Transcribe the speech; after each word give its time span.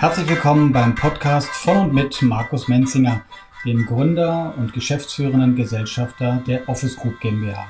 Herzlich 0.00 0.30
willkommen 0.30 0.72
beim 0.72 0.94
Podcast 0.94 1.50
von 1.50 1.76
und 1.76 1.92
mit 1.92 2.22
Markus 2.22 2.68
Menzinger, 2.68 3.20
dem 3.66 3.84
Gründer 3.84 4.54
und 4.56 4.72
geschäftsführenden 4.72 5.56
Gesellschafter 5.56 6.42
der 6.46 6.66
Office 6.70 6.96
Group 6.96 7.20
GmbH. 7.20 7.66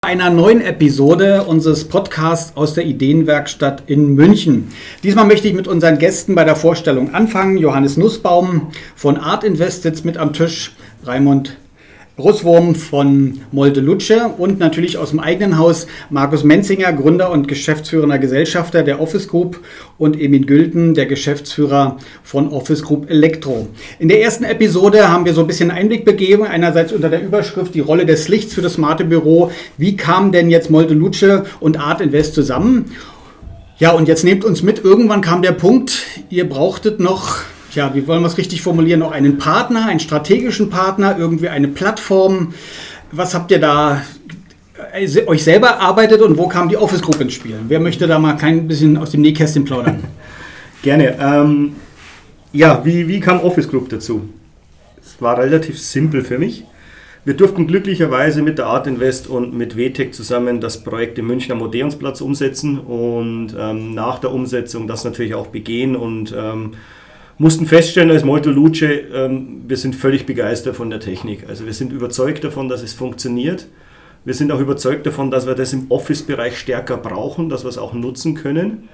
Einer 0.00 0.30
neuen 0.30 0.62
Episode 0.62 1.42
unseres 1.42 1.86
Podcasts 1.86 2.56
aus 2.56 2.72
der 2.72 2.86
Ideenwerkstatt 2.86 3.90
in 3.90 4.14
München. 4.14 4.72
Diesmal 5.02 5.26
möchte 5.26 5.48
ich 5.48 5.54
mit 5.54 5.68
unseren 5.68 5.98
Gästen 5.98 6.34
bei 6.34 6.44
der 6.44 6.56
Vorstellung 6.56 7.12
anfangen. 7.12 7.58
Johannes 7.58 7.98
Nussbaum 7.98 8.68
von 8.96 9.18
Art 9.18 9.44
Invest 9.44 9.82
sitzt 9.82 10.06
mit 10.06 10.16
am 10.16 10.32
Tisch. 10.32 10.72
Raimund 11.04 11.58
Russwurm 12.20 12.74
von 12.74 13.40
Molde 13.50 13.80
Lutsche 13.80 14.30
und 14.38 14.58
natürlich 14.58 14.98
aus 14.98 15.10
dem 15.10 15.20
eigenen 15.20 15.58
Haus 15.58 15.86
Markus 16.10 16.44
Menzinger, 16.44 16.92
Gründer 16.92 17.30
und 17.30 17.48
geschäftsführender 17.48 18.18
Gesellschafter 18.18 18.82
der 18.82 19.00
Office 19.00 19.28
Group 19.28 19.60
und 19.98 20.20
Emin 20.20 20.46
Gülten, 20.46 20.94
der 20.94 21.06
Geschäftsführer 21.06 21.96
von 22.22 22.48
Office 22.52 22.82
Group 22.82 23.10
Elektro. 23.10 23.68
In 23.98 24.08
der 24.08 24.22
ersten 24.22 24.44
Episode 24.44 25.10
haben 25.10 25.24
wir 25.24 25.34
so 25.34 25.40
ein 25.40 25.46
bisschen 25.46 25.70
Einblick 25.70 26.04
begeben, 26.04 26.44
einerseits 26.44 26.92
unter 26.92 27.08
der 27.08 27.22
Überschrift 27.22 27.74
die 27.74 27.80
Rolle 27.80 28.06
des 28.06 28.28
Lichts 28.28 28.54
für 28.54 28.62
das 28.62 28.74
smarte 28.74 29.04
Büro. 29.04 29.50
Wie 29.76 29.96
kamen 29.96 30.32
denn 30.32 30.50
jetzt 30.50 30.70
Molde 30.70 30.94
Lutsche 30.94 31.44
und 31.58 31.80
Art 31.80 32.00
Invest 32.00 32.34
zusammen? 32.34 32.92
Ja, 33.78 33.92
und 33.92 34.08
jetzt 34.08 34.24
nehmt 34.24 34.44
uns 34.44 34.62
mit, 34.62 34.84
irgendwann 34.84 35.22
kam 35.22 35.40
der 35.40 35.52
Punkt, 35.52 36.04
ihr 36.28 36.46
brauchtet 36.46 37.00
noch 37.00 37.38
ja, 37.72 37.94
wie 37.94 38.06
wollen 38.06 38.22
wir 38.22 38.26
es 38.26 38.38
richtig 38.38 38.62
formulieren, 38.62 39.00
noch 39.00 39.12
einen 39.12 39.38
Partner, 39.38 39.86
einen 39.86 40.00
strategischen 40.00 40.70
Partner, 40.70 41.16
irgendwie 41.18 41.48
eine 41.48 41.68
Plattform. 41.68 42.54
Was 43.12 43.34
habt 43.34 43.50
ihr 43.50 43.60
da 43.60 44.02
äh, 44.92 45.26
euch 45.26 45.44
selber 45.44 45.68
erarbeitet 45.68 46.22
und 46.22 46.38
wo 46.38 46.48
kam 46.48 46.68
die 46.68 46.76
Office 46.76 47.02
Group 47.02 47.20
ins 47.20 47.34
Spiel? 47.34 47.56
Wer 47.68 47.80
möchte 47.80 48.06
da 48.06 48.18
mal 48.18 48.34
kein 48.34 48.66
bisschen 48.66 48.96
aus 48.96 49.10
dem 49.10 49.20
Nähkästchen 49.20 49.64
plaudern? 49.64 50.04
Gerne. 50.82 51.16
Ähm, 51.20 51.76
ja, 52.52 52.84
wie, 52.84 53.06
wie 53.06 53.20
kam 53.20 53.40
Office 53.40 53.68
Group 53.68 53.88
dazu? 53.90 54.28
Es 55.00 55.20
war 55.20 55.38
relativ 55.38 55.78
simpel 55.78 56.22
für 56.22 56.38
mich. 56.38 56.64
Wir 57.24 57.34
durften 57.34 57.66
glücklicherweise 57.66 58.40
mit 58.40 58.56
der 58.56 58.66
Art 58.66 58.86
Invest 58.86 59.26
und 59.26 59.52
mit 59.52 59.76
WTEC 59.76 60.14
zusammen 60.14 60.60
das 60.60 60.82
Projekt 60.82 61.18
im 61.18 61.26
Münchner 61.26 61.54
Museumsplatz 61.54 62.22
umsetzen 62.22 62.78
und 62.78 63.54
ähm, 63.58 63.94
nach 63.94 64.20
der 64.20 64.32
Umsetzung 64.32 64.88
das 64.88 65.04
natürlich 65.04 65.34
auch 65.34 65.48
begehen 65.48 65.96
und 65.96 66.34
ähm, 66.36 66.72
mussten 67.40 67.64
feststellen 67.64 68.10
als 68.10 68.22
Molto 68.22 68.50
Luce, 68.50 68.82
ähm, 69.14 69.62
wir 69.66 69.78
sind 69.78 69.96
völlig 69.96 70.26
begeistert 70.26 70.76
von 70.76 70.90
der 70.90 71.00
Technik. 71.00 71.48
Also 71.48 71.64
wir 71.64 71.72
sind 71.72 71.90
überzeugt 71.90 72.44
davon, 72.44 72.68
dass 72.68 72.82
es 72.82 72.92
funktioniert. 72.92 73.66
Wir 74.26 74.34
sind 74.34 74.52
auch 74.52 74.60
überzeugt 74.60 75.06
davon, 75.06 75.30
dass 75.30 75.46
wir 75.46 75.54
das 75.54 75.72
im 75.72 75.86
Office-Bereich 75.90 76.58
stärker 76.58 76.98
brauchen, 76.98 77.48
dass 77.48 77.64
wir 77.64 77.70
es 77.70 77.78
auch 77.78 77.94
nutzen 77.94 78.34
können. 78.34 78.90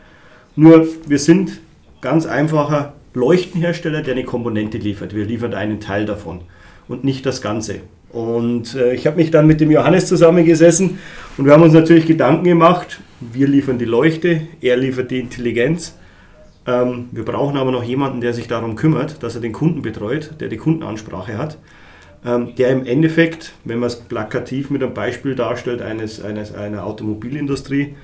Nur 0.55 0.87
wir 1.09 1.19
sind 1.19 1.59
ganz 2.01 2.25
einfacher 2.25 2.93
Leuchtenhersteller, 3.15 4.03
der 4.03 4.15
eine 4.15 4.23
Komponente 4.23 4.79
liefert. 4.79 5.13
Wir 5.13 5.25
liefern 5.25 5.53
einen 5.53 5.81
Teil 5.81 6.07
davon 6.07 6.43
und 6.87 7.03
nicht 7.03 7.27
das 7.27 7.43
Ganze. 7.43 7.81
Und 8.13 8.77
äh, 8.77 8.95
ich 8.95 9.09
habe 9.09 9.17
mich 9.17 9.33
dann 9.33 9.49
mit 9.49 9.61
dem 9.61 9.73
Johannes 9.73 10.07
zusammengesessen 10.07 11.01
und 11.37 11.47
wir 11.47 11.53
haben 11.53 11.65
uns 11.65 11.73
natürlich 11.73 12.07
Gedanken 12.07 12.45
gemacht. 12.45 13.01
Wir 13.21 13.49
liefern 13.49 13.79
die 13.79 13.87
Leuchte, 13.87 14.43
er 14.61 14.77
liefert 14.77 15.11
die 15.11 15.19
Intelligenz. 15.19 15.97
Ähm, 16.67 17.09
wir 17.13 17.25
brauchen 17.25 17.57
aber 17.57 17.71
noch 17.71 17.85
jemanden, 17.85 18.21
der 18.21 18.33
sich 18.33 18.49
darum 18.49 18.75
kümmert, 18.77 19.23
dass 19.23 19.35
er 19.35 19.41
den 19.41 19.53
Kunden 19.53 19.83
betreut, 19.83 20.33
der 20.41 20.49
die 20.49 20.57
Kundenansprache 20.57 21.39
hat, 21.39 21.59
ähm, 22.25 22.55
der 22.57 22.71
im 22.71 22.85
Endeffekt, 22.87 23.53
wenn 23.65 23.79
man 23.79 23.87
es 23.87 23.97
plakativ 23.97 24.71
mit 24.71 24.83
einem 24.83 24.95
Beispiel 24.95 25.35
darstellt, 25.35 25.81
eines, 25.81 26.23
eines, 26.23 26.55
einer 26.55 26.85
Automobilindustrie, 26.85 27.95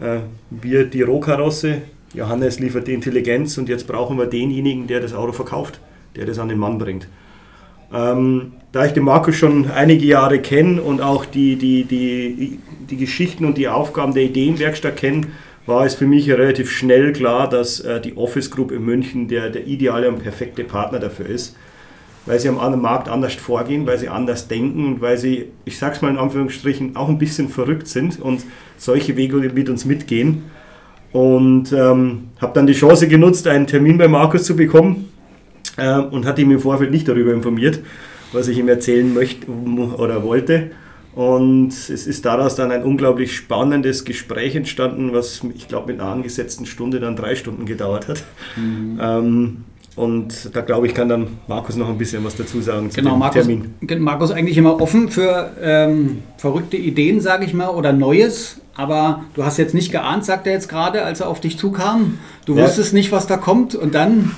äh, 0.00 0.18
wir 0.50 0.84
die 0.86 1.02
Rohkarosse, 1.02 1.82
Johannes 2.12 2.58
liefert 2.58 2.88
die 2.88 2.94
Intelligenz 2.94 3.56
und 3.58 3.68
jetzt 3.68 3.86
brauchen 3.86 4.18
wir 4.18 4.26
denjenigen, 4.26 4.88
der 4.88 5.00
das 5.00 5.14
Auto 5.14 5.32
verkauft, 5.32 5.80
der 6.16 6.26
das 6.26 6.40
an 6.40 6.48
den 6.48 6.58
Mann 6.58 6.78
bringt. 6.78 7.06
Ähm, 7.92 8.52
da 8.72 8.86
ich 8.86 8.92
den 8.92 9.04
Markus 9.04 9.36
schon 9.36 9.70
einige 9.70 10.06
Jahre 10.06 10.40
kenne 10.40 10.80
und 10.82 11.00
auch 11.00 11.24
die, 11.24 11.56
die, 11.56 11.84
die, 11.84 12.58
die 12.88 12.96
Geschichten 12.96 13.44
und 13.44 13.58
die 13.58 13.68
Aufgaben 13.68 14.14
der 14.14 14.24
Ideenwerkstatt 14.24 14.96
kenne, 14.96 15.26
war 15.66 15.84
es 15.84 15.94
für 15.94 16.06
mich 16.06 16.30
relativ 16.30 16.70
schnell 16.70 17.12
klar, 17.12 17.48
dass 17.48 17.80
äh, 17.80 18.00
die 18.00 18.16
Office 18.16 18.50
Group 18.50 18.72
in 18.72 18.84
München 18.84 19.28
der, 19.28 19.50
der 19.50 19.66
ideale 19.66 20.08
und 20.08 20.22
perfekte 20.22 20.64
Partner 20.64 20.98
dafür 20.98 21.26
ist, 21.26 21.56
weil 22.26 22.38
sie 22.38 22.48
am 22.48 22.58
anderen 22.58 22.82
Markt 22.82 23.08
anders 23.08 23.34
vorgehen, 23.34 23.86
weil 23.86 23.98
sie 23.98 24.08
anders 24.08 24.48
denken 24.48 24.86
und 24.86 25.00
weil 25.00 25.18
sie, 25.18 25.46
ich 25.64 25.78
sag's 25.78 26.02
mal 26.02 26.10
in 26.10 26.18
Anführungsstrichen, 26.18 26.96
auch 26.96 27.08
ein 27.08 27.18
bisschen 27.18 27.48
verrückt 27.48 27.88
sind 27.88 28.20
und 28.20 28.44
solche 28.76 29.16
Wege 29.16 29.36
mit 29.36 29.68
uns 29.68 29.84
mitgehen. 29.84 30.44
Und 31.12 31.72
ähm, 31.72 32.28
habe 32.40 32.52
dann 32.54 32.66
die 32.66 32.72
Chance 32.72 33.08
genutzt, 33.08 33.46
einen 33.48 33.66
Termin 33.66 33.98
bei 33.98 34.06
Markus 34.06 34.44
zu 34.44 34.54
bekommen 34.54 35.08
äh, 35.76 35.98
und 35.98 36.24
hatte 36.24 36.42
ihm 36.42 36.52
im 36.52 36.60
Vorfeld 36.60 36.92
nicht 36.92 37.08
darüber 37.08 37.32
informiert, 37.32 37.80
was 38.32 38.46
ich 38.46 38.58
ihm 38.58 38.68
erzählen 38.68 39.12
möchte 39.12 39.50
oder 39.50 40.22
wollte. 40.22 40.70
Und 41.14 41.70
es 41.72 42.06
ist 42.06 42.24
daraus 42.24 42.54
dann 42.54 42.70
ein 42.70 42.84
unglaublich 42.84 43.34
spannendes 43.34 44.04
Gespräch 44.04 44.54
entstanden, 44.54 45.12
was 45.12 45.42
ich 45.54 45.66
glaube 45.66 45.92
mit 45.92 46.00
einer 46.00 46.10
angesetzten 46.10 46.66
Stunde 46.66 47.00
dann 47.00 47.16
drei 47.16 47.34
Stunden 47.34 47.66
gedauert 47.66 48.08
hat. 48.08 48.22
Mhm. 48.56 48.98
Ähm, 49.02 49.56
und 49.96 50.54
da 50.54 50.60
glaube 50.60 50.86
ich, 50.86 50.94
kann 50.94 51.08
dann 51.08 51.26
Markus 51.48 51.76
noch 51.76 51.88
ein 51.88 51.98
bisschen 51.98 52.24
was 52.24 52.36
dazu 52.36 52.60
sagen 52.60 52.90
zu 52.90 52.96
genau, 52.96 53.16
dem 53.16 53.18
Markus, 53.18 53.46
Termin. 53.46 53.74
Markus 53.98 54.30
eigentlich 54.30 54.56
immer 54.56 54.80
offen 54.80 55.10
für 55.10 55.50
ähm, 55.60 56.22
verrückte 56.36 56.76
Ideen, 56.76 57.20
sage 57.20 57.44
ich 57.44 57.54
mal, 57.54 57.68
oder 57.68 57.92
Neues. 57.92 58.60
Aber 58.76 59.24
du 59.34 59.44
hast 59.44 59.58
jetzt 59.58 59.74
nicht 59.74 59.90
geahnt, 59.90 60.24
sagt 60.24 60.46
er 60.46 60.52
jetzt 60.52 60.68
gerade, 60.68 61.02
als 61.02 61.20
er 61.20 61.28
auf 61.28 61.40
dich 61.40 61.58
zukam. 61.58 62.18
Du 62.46 62.56
ja. 62.56 62.64
wusstest 62.64 62.94
nicht, 62.94 63.10
was 63.10 63.26
da 63.26 63.36
kommt 63.36 63.74
und 63.74 63.94
dann 63.94 64.30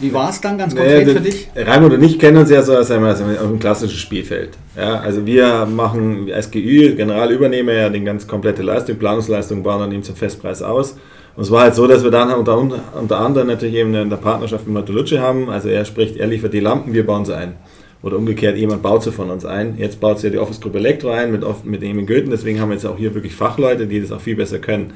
wie 0.00 0.12
war 0.12 0.30
es 0.30 0.40
dann 0.40 0.58
ganz 0.58 0.74
konkret 0.74 1.06
naja, 1.06 1.18
für 1.18 1.24
dich? 1.24 1.48
Raimund 1.54 1.94
und 1.94 2.02
ich 2.02 2.18
kennen 2.18 2.38
uns 2.38 2.50
ja 2.50 2.62
so 2.62 2.72
einem, 2.72 3.04
aus 3.04 3.20
einem 3.20 3.58
klassischen 3.58 3.98
Spielfeld. 3.98 4.50
Ja, 4.76 5.00
also 5.00 5.24
wir 5.26 5.66
machen 5.66 6.28
SGÜ, 6.40 6.94
Generalübernehmer, 6.94 7.72
ja 7.72 7.88
die 7.88 8.00
ganz 8.00 8.26
komplette 8.26 8.62
Leistung, 8.62 8.96
Planungsleistung 8.96 9.62
bauen 9.62 9.80
dann 9.80 9.92
eben 9.92 10.02
zum 10.02 10.16
Festpreis 10.16 10.62
aus. 10.62 10.96
Und 11.36 11.44
es 11.44 11.50
war 11.50 11.62
halt 11.62 11.74
so, 11.74 11.86
dass 11.86 12.02
wir 12.02 12.10
dann 12.10 12.32
unter, 12.32 12.58
unter 12.58 13.18
anderem 13.18 13.48
natürlich 13.48 13.76
eben 13.76 13.94
in 13.94 14.10
der 14.10 14.16
Partnerschaft 14.16 14.66
mit 14.66 14.74
Matolucci 14.74 15.16
haben. 15.16 15.48
Also 15.48 15.68
er 15.68 15.84
spricht, 15.84 16.16
er 16.16 16.26
liefert 16.26 16.52
die 16.52 16.60
Lampen, 16.60 16.92
wir 16.92 17.06
bauen 17.06 17.24
sie 17.24 17.36
ein. 17.36 17.54
Oder 18.02 18.16
umgekehrt, 18.16 18.56
jemand 18.56 18.82
baut 18.82 19.02
sie 19.02 19.12
von 19.12 19.30
uns 19.30 19.44
ein. 19.44 19.76
Jetzt 19.76 20.00
baut 20.00 20.18
sie 20.18 20.28
ja 20.28 20.32
die 20.32 20.38
Office 20.38 20.60
Group 20.60 20.74
Elektro 20.74 21.10
ein 21.10 21.30
mit, 21.30 21.44
mit 21.64 21.82
Emin 21.82 22.06
Goethen, 22.06 22.30
deswegen 22.30 22.60
haben 22.60 22.70
wir 22.70 22.74
jetzt 22.74 22.86
auch 22.86 22.96
hier 22.96 23.14
wirklich 23.14 23.34
Fachleute, 23.34 23.86
die 23.86 24.00
das 24.00 24.10
auch 24.10 24.20
viel 24.20 24.36
besser 24.36 24.58
können. 24.58 24.94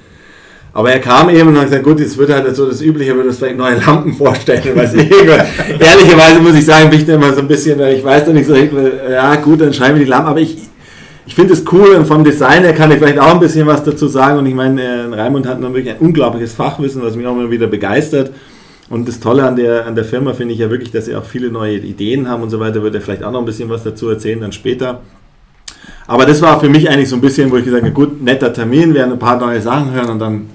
Aber 0.77 0.91
er 0.91 0.99
kam 0.99 1.31
eben 1.31 1.51
und 1.51 1.57
hat 1.57 1.67
gesagt, 1.67 1.85
gut, 1.85 2.01
jetzt 2.01 2.19
wird 2.19 2.31
halt 2.31 2.55
so 2.57 2.67
das 2.67 2.83
Übliche, 2.83 3.11
wir 3.11 3.19
würden 3.19 3.29
uns 3.29 3.39
vielleicht 3.39 3.57
neue 3.57 3.79
Lampen 3.79 4.13
vorstellen. 4.13 4.73
Was 4.75 4.93
Ehrlicherweise 4.95 6.41
muss 6.43 6.57
ich 6.57 6.67
sagen, 6.67 6.91
bin 6.91 6.99
ich 6.99 7.07
da 7.07 7.15
immer 7.15 7.33
so 7.33 7.43
ein 7.43 7.47
bisschen, 7.47 7.81
ich 7.81 8.03
weiß 8.03 8.25
doch 8.25 8.33
nicht 8.33 8.47
so, 8.47 8.57
ja 8.57 9.37
gut, 9.37 9.61
dann 9.61 9.73
schreiben 9.73 10.01
wir 10.01 10.05
die 10.05 10.11
Lampen. 10.11 10.31
Aber 10.31 10.41
ich, 10.41 10.59
ich 11.27 11.35
finde 11.35 11.53
es 11.53 11.63
cool 11.71 11.91
und 11.91 12.07
vom 12.07 12.25
Design 12.25 12.65
her 12.65 12.75
kann 12.75 12.91
ich 12.91 12.99
vielleicht 12.99 13.21
auch 13.21 13.35
ein 13.35 13.39
bisschen 13.39 13.69
was 13.69 13.85
dazu 13.85 14.09
sagen. 14.09 14.41
Und 14.41 14.47
ich 14.47 14.55
meine, 14.55 14.83
äh, 14.83 15.15
Raimund 15.15 15.47
hat 15.47 15.63
wirklich 15.63 15.91
ein 15.91 15.99
unglaubliches 15.99 16.55
Fachwissen, 16.55 17.01
was 17.03 17.15
mich 17.15 17.25
auch 17.25 17.37
immer 17.37 17.53
wieder 17.53 17.69
begeistert. 17.69 18.33
Und 18.91 19.07
das 19.07 19.21
Tolle 19.21 19.45
an 19.45 19.55
der, 19.55 19.87
an 19.87 19.95
der 19.95 20.05
Firma 20.05 20.33
finde 20.33 20.55
ich 20.55 20.61
ja 20.61 20.71
wirklich, 20.71 20.91
dass 20.91 21.05
sie 21.05 21.15
auch 21.15 21.25
viele 21.25 21.53
neue 21.53 21.77
Ideen 21.77 22.29
haben 22.29 22.43
und 22.43 22.51
so 22.51 22.59
weiter. 22.59 22.83
Wird 22.83 22.97
er 22.97 23.01
vielleicht 23.01 23.23
auch 23.23 23.31
noch 23.31 23.39
ein 23.39 23.47
bisschen 23.47 23.71
was 23.71 23.85
dazu 23.85 24.09
erzählen, 24.09 24.41
dann 24.41 24.51
später. 24.51 25.03
Aber 26.09 26.27
das 26.27 26.43
war 26.43 26.59
für 26.59 26.69
mich 26.69 26.91
eigentlich 26.91 27.09
so 27.09 27.15
ein 27.15 27.21
bisschen, 27.21 27.49
wo 27.53 27.59
ich 27.59 27.65
gesagt 27.65 27.85
habe, 27.85 27.95
gut, 27.95 28.21
netter 28.21 28.53
Termin, 28.53 28.93
werden 28.93 29.13
ein 29.13 29.19
paar 29.21 29.39
neue 29.39 29.61
Sachen 29.61 29.93
hören 29.93 30.11
und 30.11 30.19
dann 30.19 30.47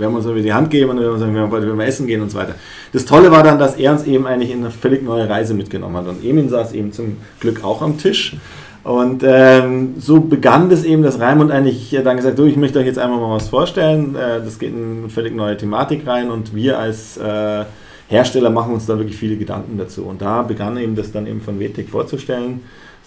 werden 0.00 0.14
uns 0.14 0.24
über 0.24 0.40
die 0.40 0.52
Hand 0.52 0.70
geben 0.70 0.90
und 0.90 1.00
werden 1.00 1.12
wir 1.12 1.18
sagen, 1.18 1.34
wir 1.34 1.78
wir 1.78 1.86
essen 1.86 2.06
gehen 2.06 2.22
und 2.22 2.30
so 2.30 2.38
weiter. 2.38 2.54
Das 2.92 3.04
Tolle 3.04 3.30
war 3.30 3.42
dann, 3.42 3.58
dass 3.58 3.76
er 3.76 3.92
uns 3.92 4.04
eben 4.04 4.26
eigentlich 4.26 4.50
in 4.50 4.60
eine 4.60 4.70
völlig 4.70 5.02
neue 5.02 5.28
Reise 5.28 5.54
mitgenommen 5.54 5.96
hat. 5.96 6.08
Und 6.08 6.24
Emin 6.24 6.48
saß 6.48 6.72
eben 6.72 6.92
zum 6.92 7.18
Glück 7.38 7.62
auch 7.62 7.82
am 7.82 7.98
Tisch. 7.98 8.36
Und 8.82 9.22
ähm, 9.26 9.94
so 9.98 10.20
begann 10.20 10.70
das 10.70 10.84
eben, 10.84 11.02
dass 11.02 11.20
Raimund 11.20 11.50
eigentlich 11.50 11.90
dann 12.02 12.16
gesagt 12.16 12.32
hat, 12.32 12.36
so, 12.38 12.46
ich 12.46 12.56
möchte 12.56 12.78
euch 12.78 12.86
jetzt 12.86 12.98
einmal 12.98 13.20
mal 13.20 13.36
was 13.36 13.48
vorstellen. 13.48 14.16
Äh, 14.16 14.42
das 14.42 14.58
geht 14.58 14.72
in 14.72 15.00
eine 15.00 15.08
völlig 15.10 15.34
neue 15.34 15.56
Thematik 15.56 16.06
rein 16.06 16.30
und 16.30 16.54
wir 16.54 16.78
als 16.78 17.18
äh, 17.18 17.64
Hersteller 18.08 18.50
machen 18.50 18.72
uns 18.72 18.86
da 18.86 18.96
wirklich 18.96 19.16
viele 19.16 19.36
Gedanken 19.36 19.76
dazu. 19.76 20.04
Und 20.04 20.22
da 20.22 20.42
begann 20.42 20.78
eben 20.78 20.96
das 20.96 21.12
dann 21.12 21.26
eben 21.26 21.42
von 21.42 21.60
WTEC 21.60 21.90
vorzustellen 21.90 22.60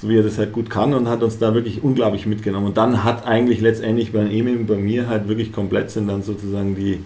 so 0.04 0.10
wie 0.10 0.18
er 0.18 0.24
das 0.24 0.38
halt 0.38 0.52
gut 0.52 0.70
kann 0.70 0.94
und 0.94 1.08
hat 1.08 1.24
uns 1.24 1.40
da 1.40 1.54
wirklich 1.54 1.82
unglaublich 1.82 2.26
mitgenommen. 2.26 2.68
Und 2.68 2.78
dann 2.78 3.06
hat 3.06 3.26
eigentlich 3.26 3.62
letztendlich 3.62 4.12
bei 4.12 4.20
Emil, 4.20 4.58
bei 4.66 4.76
mir 4.76 5.08
halt 5.08 5.30
wirklich 5.30 5.54
komplett 5.54 5.92
sind 5.92 6.08
dann 6.08 6.24
sozusagen 6.24 6.76
die, 6.76 7.00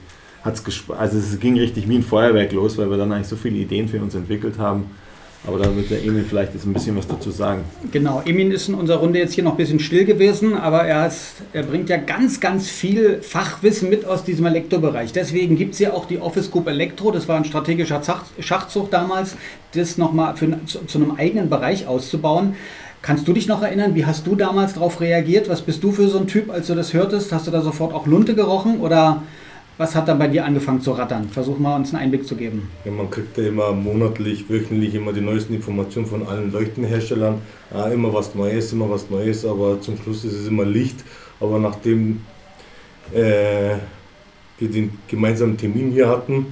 hat's 0.44 0.64
also 0.98 1.18
es 1.20 1.40
ging 1.40 1.60
richtig 1.60 1.88
wie 1.88 1.96
ein 1.96 2.04
Feuerwerk 2.04 2.52
los, 2.54 2.76
weil 2.80 2.90
wir 2.90 2.98
dann 2.98 3.12
eigentlich 3.12 3.28
so 3.28 3.36
viele 3.36 3.58
Ideen 3.58 3.88
für 3.88 4.02
uns 4.02 4.16
entwickelt 4.16 4.58
haben. 4.58 4.86
Aber 5.46 5.60
da 5.60 5.74
wird 5.76 5.92
der 5.92 6.04
Emil 6.04 6.26
vielleicht 6.28 6.56
jetzt 6.56 6.66
ein 6.66 6.74
bisschen 6.74 6.98
was 6.98 7.08
dazu 7.08 7.30
sagen. 7.30 7.64
Genau, 7.92 8.22
Emil 8.26 8.52
ist 8.52 8.68
in 8.68 8.74
unserer 8.74 8.98
Runde 8.98 9.20
jetzt 9.20 9.34
hier 9.34 9.44
noch 9.44 9.52
ein 9.52 9.58
bisschen 9.58 9.80
still 9.80 10.04
gewesen, 10.04 10.56
aber 10.56 10.84
er, 10.84 11.08
ist, 11.08 11.36
er 11.54 11.64
bringt 11.64 11.90
ja 11.90 11.98
ganz, 11.98 12.40
ganz 12.40 12.68
viel 12.68 13.22
Fachwissen 13.22 13.90
mit 13.90 14.06
aus 14.06 14.24
diesem 14.24 14.46
Elektrobereich. 14.48 15.14
Deswegen 15.14 15.56
gibt 15.56 15.74
es 15.74 15.80
ja 15.80 15.94
auch 15.94 16.06
die 16.06 16.20
Office 16.20 16.50
Group 16.50 16.68
Elektro, 16.68 17.12
das 17.12 17.28
war 17.28 17.38
ein 17.38 17.46
strategischer 17.46 18.02
Schachzug 18.40 18.90
damals, 18.90 19.38
das 19.74 19.98
nochmal 19.98 20.36
zu, 20.36 20.86
zu 20.86 20.98
einem 20.98 21.12
eigenen 21.12 21.50
Bereich 21.50 21.88
auszubauen. 21.88 22.56
Kannst 23.02 23.28
du 23.28 23.34
dich 23.34 23.48
noch 23.48 23.62
erinnern, 23.62 23.96
wie 23.96 24.06
hast 24.06 24.28
du 24.28 24.36
damals 24.36 24.74
darauf 24.74 25.00
reagiert? 25.00 25.50
Was 25.50 25.62
bist 25.62 25.84
du 25.84 25.92
für 25.92 26.08
so 26.08 26.18
ein 26.18 26.28
Typ, 26.28 26.50
als 26.50 26.68
du 26.68 26.76
das 26.76 26.94
hörtest? 26.94 27.32
Hast 27.32 27.48
du 27.48 27.52
da 27.52 27.62
sofort 27.62 27.94
auch 27.94 28.06
Lunte 28.08 28.36
gerochen 28.36 28.80
oder 28.80 29.24
Was 29.80 29.94
hat 29.94 30.08
da 30.08 30.16
bei 30.16 30.28
dir 30.28 30.44
angefangen 30.44 30.82
zu 30.82 30.92
rattern? 30.94 31.30
Versuch 31.30 31.60
mal 31.60 31.76
uns 31.76 31.94
einen 31.94 32.06
Einblick 32.06 32.26
zu 32.26 32.36
geben. 32.36 32.68
Ja, 32.84 32.92
man 32.92 33.12
kriegt 33.12 33.38
ja 33.38 33.48
immer 33.48 33.74
monatlich, 33.74 34.50
wöchentlich 34.50 34.96
immer 34.96 35.14
die 35.14 35.22
neuesten 35.22 35.54
Informationen 35.54 36.08
von 36.08 36.28
allen 36.28 36.52
Leuchtenherstellern. 36.52 37.36
Ja, 37.72 37.88
immer 37.90 38.12
was 38.12 38.34
Neues, 38.34 38.74
immer 38.74 38.90
was 38.90 39.12
Neues, 39.12 39.46
aber 39.46 39.80
zum 39.80 39.96
Schluss 39.98 40.26
ist 40.26 40.34
es 40.34 40.48
immer 40.48 40.66
Licht. 40.66 41.04
Aber 41.40 41.60
nachdem 41.60 42.22
äh, 43.14 43.76
wir 44.58 44.70
den 44.72 44.98
gemeinsamen 45.08 45.58
Termin 45.58 45.92
hier 45.92 46.10
hatten, 46.10 46.48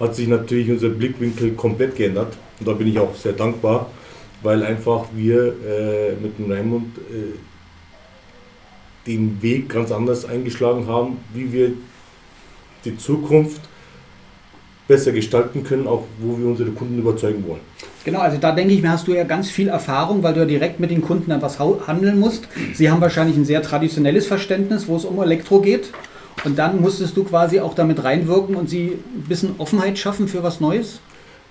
hat 0.00 0.14
sich 0.14 0.26
natürlich 0.26 0.70
unser 0.70 0.88
Blickwinkel 0.88 1.52
komplett 1.52 1.96
geändert. 1.96 2.34
Und 2.60 2.66
da 2.66 2.72
bin 2.72 2.88
ich 2.88 2.98
auch 2.98 3.14
sehr 3.14 3.34
dankbar, 3.34 3.90
weil 4.42 4.62
einfach 4.62 5.06
wir 5.14 5.54
äh, 5.66 6.12
mit 6.20 6.38
dem 6.38 6.50
Raimund 6.50 6.96
äh, 6.98 7.36
den 9.06 9.40
Weg 9.42 9.68
ganz 9.68 9.90
anders 9.90 10.24
eingeschlagen 10.24 10.86
haben, 10.86 11.18
wie 11.32 11.52
wir 11.52 11.72
die 12.84 12.96
Zukunft 12.96 13.62
besser 14.86 15.12
gestalten 15.12 15.64
können, 15.64 15.86
auch 15.86 16.04
wo 16.18 16.38
wir 16.38 16.46
unsere 16.46 16.70
Kunden 16.70 16.98
überzeugen 16.98 17.44
wollen. 17.46 17.60
Genau, 18.04 18.20
also 18.20 18.38
da 18.38 18.52
denke 18.52 18.72
ich 18.72 18.80
mir, 18.80 18.90
hast 18.90 19.06
du 19.06 19.14
ja 19.14 19.24
ganz 19.24 19.50
viel 19.50 19.68
Erfahrung, 19.68 20.22
weil 20.22 20.32
du 20.32 20.40
ja 20.40 20.46
direkt 20.46 20.80
mit 20.80 20.90
den 20.90 21.02
Kunden 21.02 21.30
etwas 21.30 21.58
handeln 21.58 22.18
musst. 22.18 22.48
Sie 22.72 22.90
haben 22.90 23.00
wahrscheinlich 23.00 23.36
ein 23.36 23.44
sehr 23.44 23.62
traditionelles 23.62 24.26
Verständnis, 24.26 24.88
wo 24.88 24.96
es 24.96 25.04
um 25.04 25.20
Elektro 25.20 25.60
geht. 25.60 25.90
Und 26.44 26.58
dann 26.58 26.80
musstest 26.80 27.16
du 27.16 27.24
quasi 27.24 27.60
auch 27.60 27.74
damit 27.74 28.02
reinwirken 28.02 28.54
und 28.54 28.70
sie 28.70 28.98
ein 29.14 29.24
bisschen 29.28 29.56
Offenheit 29.58 29.98
schaffen 29.98 30.28
für 30.28 30.42
was 30.42 30.60
Neues? 30.60 31.00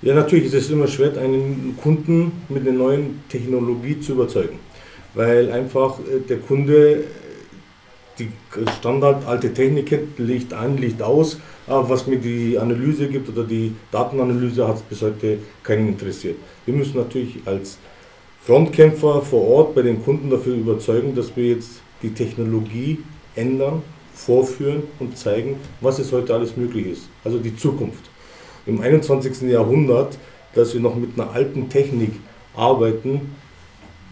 Ja, 0.04 0.14
natürlich 0.14 0.46
ist 0.46 0.54
es 0.54 0.70
immer 0.70 0.88
schwer, 0.88 1.18
einen 1.18 1.76
Kunden 1.82 2.32
mit 2.50 2.68
einer 2.68 2.78
neuen 2.78 3.22
Technologie 3.30 4.00
zu 4.00 4.12
überzeugen, 4.12 4.60
weil 5.16 5.52
einfach 5.52 5.98
äh, 6.00 6.20
der 6.20 6.38
Kunde 6.38 7.06
die 8.20 8.30
Standard 8.80 9.26
alte 9.26 9.52
Technik 9.54 9.88
kennt, 9.88 10.20
Licht 10.20 10.54
an, 10.54 10.78
Licht 10.78 11.02
aus, 11.02 11.40
aber 11.66 11.90
was 11.90 12.06
mir 12.06 12.18
die 12.18 12.60
Analyse 12.60 13.08
gibt 13.08 13.28
oder 13.30 13.44
die 13.44 13.74
Datenanalyse 13.92 14.68
hat 14.68 14.88
bis 14.88 15.02
heute 15.02 15.40
keinen 15.64 15.90
interessiert. 15.90 16.36
Wir 16.66 16.76
müssen 16.76 16.98
natürlich 16.98 17.40
als 17.46 17.80
Frontkämpfer 18.46 19.24
vor 19.24 19.48
Ort 19.48 19.76
bei 19.76 19.82
den 19.82 20.04
Kunden 20.04 20.30
dafür 20.30 20.54
überzeugen, 20.54 21.16
dass 21.16 21.36
wir 21.36 21.48
jetzt 21.56 21.82
die 22.04 22.14
Technologie 22.14 23.00
ändern, 23.36 23.82
vorführen 24.14 24.84
und 25.00 25.18
zeigen, 25.18 25.56
was 25.82 25.98
es 25.98 26.12
heute 26.12 26.36
alles 26.36 26.56
möglich 26.56 26.86
ist. 26.88 27.10
Also 27.24 27.40
die 27.40 27.56
Zukunft. 27.56 28.10
Im 28.68 28.82
21. 28.82 29.50
Jahrhundert, 29.50 30.18
dass 30.54 30.74
wir 30.74 30.82
noch 30.82 30.96
mit 30.96 31.20
einer 31.20 31.32
alten 31.32 31.70
Technik 31.70 32.12
arbeiten, 32.56 33.34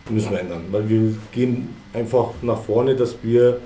müssen 0.09 0.31
wir 0.31 0.39
ändern, 0.39 0.65
weil 0.71 0.87
wir 0.87 1.15
gehen 1.31 1.69
einfach 1.93 2.29
nach 2.41 2.61
vorne, 2.61 2.95
dass 2.95 3.17
wir 3.21 3.59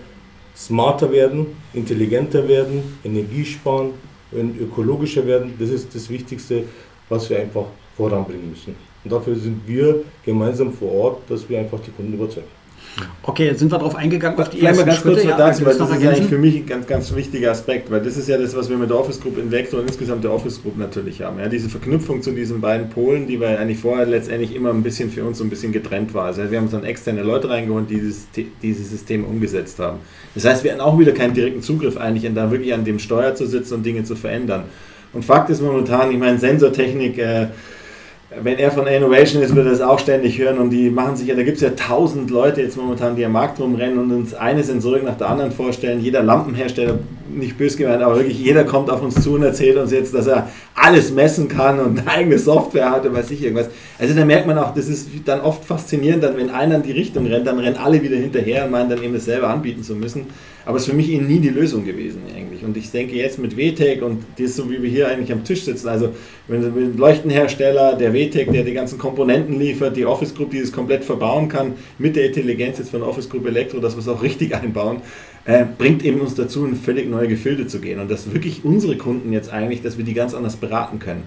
smarter 0.55 1.11
werden, 1.11 1.47
intelligenter 1.73 2.47
werden, 2.47 2.97
Energie 3.03 3.45
sparen, 3.45 3.91
ökologischer 4.33 5.25
werden. 5.25 5.53
Das 5.59 5.69
ist 5.69 5.93
das 5.93 6.09
Wichtigste, 6.09 6.63
was 7.07 7.29
wir 7.29 7.39
einfach 7.39 7.65
voranbringen 7.95 8.49
müssen. 8.49 8.75
Und 9.03 9.11
dafür 9.11 9.35
sind 9.35 9.61
wir 9.67 10.03
gemeinsam 10.25 10.73
vor 10.73 10.91
Ort, 10.91 11.29
dass 11.29 11.47
wir 11.49 11.59
einfach 11.59 11.79
die 11.79 11.91
Kunden 11.91 12.13
überzeugen. 12.13 12.47
Okay, 13.23 13.45
jetzt 13.45 13.59
sind 13.59 13.71
wir 13.71 13.77
darauf 13.77 13.95
eingegangen, 13.95 14.37
auf 14.39 14.49
die 14.49 14.57
Vielleicht 14.57 14.77
mal 14.77 14.85
ganz 14.85 14.99
Schritte. 14.99 15.15
kurz 15.15 15.23
ja, 15.23 15.37
dazu, 15.37 15.65
weil 15.65 15.77
das 15.77 15.89
ist 15.89 16.07
eigentlich 16.07 16.27
für 16.27 16.37
mich 16.37 16.55
ein 16.57 16.65
ganz, 16.65 16.87
ganz 16.87 17.15
wichtiger 17.15 17.51
Aspekt, 17.51 17.91
weil 17.91 18.01
das 18.01 18.17
ist 18.17 18.27
ja 18.27 18.37
das, 18.37 18.55
was 18.55 18.69
wir 18.69 18.77
mit 18.77 18.89
der 18.89 18.97
Office 18.97 19.21
Group 19.21 19.37
in 19.37 19.51
Vector 19.51 19.79
und 19.79 19.87
insgesamt 19.87 20.23
der 20.23 20.31
Office 20.31 20.61
Group 20.61 20.77
natürlich 20.77 21.21
haben. 21.21 21.39
Ja, 21.39 21.47
diese 21.47 21.69
Verknüpfung 21.69 22.21
zu 22.21 22.31
diesen 22.31 22.61
beiden 22.61 22.89
Polen, 22.89 23.27
die 23.27 23.39
wir 23.39 23.59
eigentlich 23.59 23.79
vorher 23.79 24.05
letztendlich 24.05 24.55
immer 24.55 24.71
ein 24.71 24.83
bisschen 24.83 25.09
für 25.09 25.23
uns 25.23 25.37
so 25.37 25.43
ein 25.43 25.49
bisschen 25.49 25.71
getrennt 25.71 26.13
war. 26.13 26.25
Also 26.25 26.49
wir 26.49 26.57
haben 26.57 26.65
uns 26.65 26.71
dann 26.71 26.83
externe 26.83 27.23
Leute 27.23 27.49
reingeholt, 27.49 27.89
die 27.89 27.99
dieses, 27.99 28.27
dieses 28.61 28.89
System 28.89 29.23
umgesetzt 29.23 29.79
haben. 29.79 29.99
Das 30.33 30.45
heißt, 30.45 30.63
wir 30.63 30.71
hatten 30.71 30.81
auch 30.81 30.97
wieder 30.99 31.11
keinen 31.11 31.33
direkten 31.33 31.61
Zugriff 31.61 31.97
eigentlich, 31.97 32.31
da 32.33 32.51
wirklich 32.51 32.73
an 32.73 32.83
dem 32.83 32.99
Steuer 32.99 33.35
zu 33.35 33.45
sitzen 33.45 33.75
und 33.75 33.85
Dinge 33.85 34.03
zu 34.03 34.15
verändern. 34.15 34.63
Und 35.13 35.25
Fakt 35.25 35.49
ist 35.49 35.61
momentan, 35.61 36.11
ich 36.11 36.17
meine, 36.17 36.37
Sensortechnik, 36.37 37.17
äh, 37.17 37.47
wenn 38.35 38.59
er 38.59 38.71
von 38.71 38.85
Innovation 38.85 39.41
ist, 39.41 39.55
wird 39.55 39.65
er 39.65 39.71
das 39.71 39.81
auch 39.81 39.97
ständig 39.97 40.37
hören 40.37 40.59
und 40.59 40.69
die 40.69 40.91
machen 40.91 41.15
sich 41.15 41.27
ja, 41.27 41.35
da 41.35 41.41
gibt 41.41 41.57
es 41.57 41.63
ja 41.63 41.71
tausend 41.71 42.29
Leute 42.29 42.61
jetzt 42.61 42.77
momentan, 42.77 43.15
die 43.15 43.25
am 43.25 43.31
Markt 43.31 43.59
rumrennen 43.59 43.97
und 43.97 44.11
uns 44.11 44.35
eine 44.35 44.63
Sensorik 44.63 45.03
nach 45.03 45.17
der 45.17 45.29
anderen 45.29 45.51
vorstellen. 45.51 45.99
Jeder 45.99 46.21
Lampenhersteller, 46.21 46.99
nicht 47.33 47.57
böse 47.57 47.77
gemeint, 47.77 48.03
aber 48.03 48.17
wirklich 48.17 48.39
jeder 48.39 48.65
kommt 48.65 48.91
auf 48.91 49.01
uns 49.01 49.15
zu 49.23 49.33
und 49.33 49.41
erzählt 49.41 49.77
uns 49.77 49.91
jetzt, 49.91 50.13
dass 50.13 50.27
er 50.27 50.47
alles 50.75 51.11
messen 51.11 51.47
kann 51.47 51.79
und 51.79 51.99
eine 51.99 52.07
eigene 52.11 52.37
Software 52.37 52.91
hat 52.91 53.05
und 53.07 53.15
weiß 53.15 53.31
ich 53.31 53.43
irgendwas. 53.43 53.69
Also 53.97 54.13
da 54.13 54.23
merkt 54.23 54.45
man 54.45 54.59
auch, 54.59 54.75
das 54.75 54.87
ist 54.87 55.09
dann 55.25 55.41
oft 55.41 55.65
faszinierend, 55.65 56.23
dann 56.23 56.37
wenn 56.37 56.51
einer 56.51 56.75
in 56.75 56.83
die 56.83 56.91
Richtung 56.91 57.25
rennt, 57.25 57.47
dann 57.47 57.57
rennen 57.57 57.77
alle 57.77 58.01
wieder 58.03 58.17
hinterher 58.17 58.65
und 58.65 58.71
meinen 58.71 58.91
dann 58.91 59.01
eben 59.01 59.13
das 59.13 59.25
selber 59.25 59.49
anbieten 59.49 59.81
zu 59.81 59.95
müssen. 59.95 60.27
Aber 60.65 60.77
es 60.77 60.83
ist 60.83 60.89
für 60.89 60.95
mich 60.95 61.09
eben 61.09 61.25
nie 61.25 61.39
die 61.39 61.49
Lösung 61.49 61.83
gewesen 61.83 62.21
eigentlich. 62.59 62.63
Und 62.63 62.77
ich 62.77 62.91
denke 62.91 63.15
jetzt 63.15 63.39
mit 63.39 63.57
WTEC 63.57 64.01
und 64.01 64.23
das 64.37 64.55
so 64.55 64.69
wie 64.69 64.81
wir 64.81 64.89
hier 64.89 65.07
eigentlich 65.07 65.31
am 65.31 65.43
Tisch 65.43 65.63
sitzen, 65.63 65.87
also 65.87 66.09
wenn 66.47 66.97
Leuchtenhersteller, 66.97 67.95
der 67.95 68.13
WTEC, 68.13 68.51
der 68.51 68.63
die 68.63 68.73
ganzen 68.73 68.97
Komponenten 68.97 69.59
liefert, 69.59 69.95
die 69.95 70.05
Office 70.05 70.33
Group, 70.33 70.51
die 70.51 70.59
das 70.59 70.71
komplett 70.71 71.03
verbauen 71.03 71.49
kann, 71.49 71.73
mit 71.97 72.15
der 72.15 72.27
Intelligenz 72.27 72.77
jetzt 72.77 72.91
von 72.91 73.03
Office 73.03 73.29
Group 73.29 73.45
Elektro, 73.47 73.79
dass 73.79 73.95
wir 73.95 74.01
es 74.01 74.07
auch 74.07 74.21
richtig 74.21 74.55
einbauen, 74.61 75.01
äh, 75.45 75.65
bringt 75.77 76.03
eben 76.03 76.21
uns 76.21 76.35
dazu, 76.35 76.65
in 76.65 76.75
völlig 76.75 77.09
neue 77.09 77.27
Gefilde 77.27 77.67
zu 77.67 77.79
gehen. 77.79 77.99
Und 77.99 78.09
dass 78.09 78.31
wirklich 78.33 78.63
unsere 78.63 78.97
Kunden 78.97 79.33
jetzt 79.33 79.51
eigentlich, 79.51 79.81
dass 79.81 79.97
wir 79.97 80.05
die 80.05 80.13
ganz 80.13 80.33
anders 80.33 80.55
beraten 80.55 80.99
können. 80.99 81.23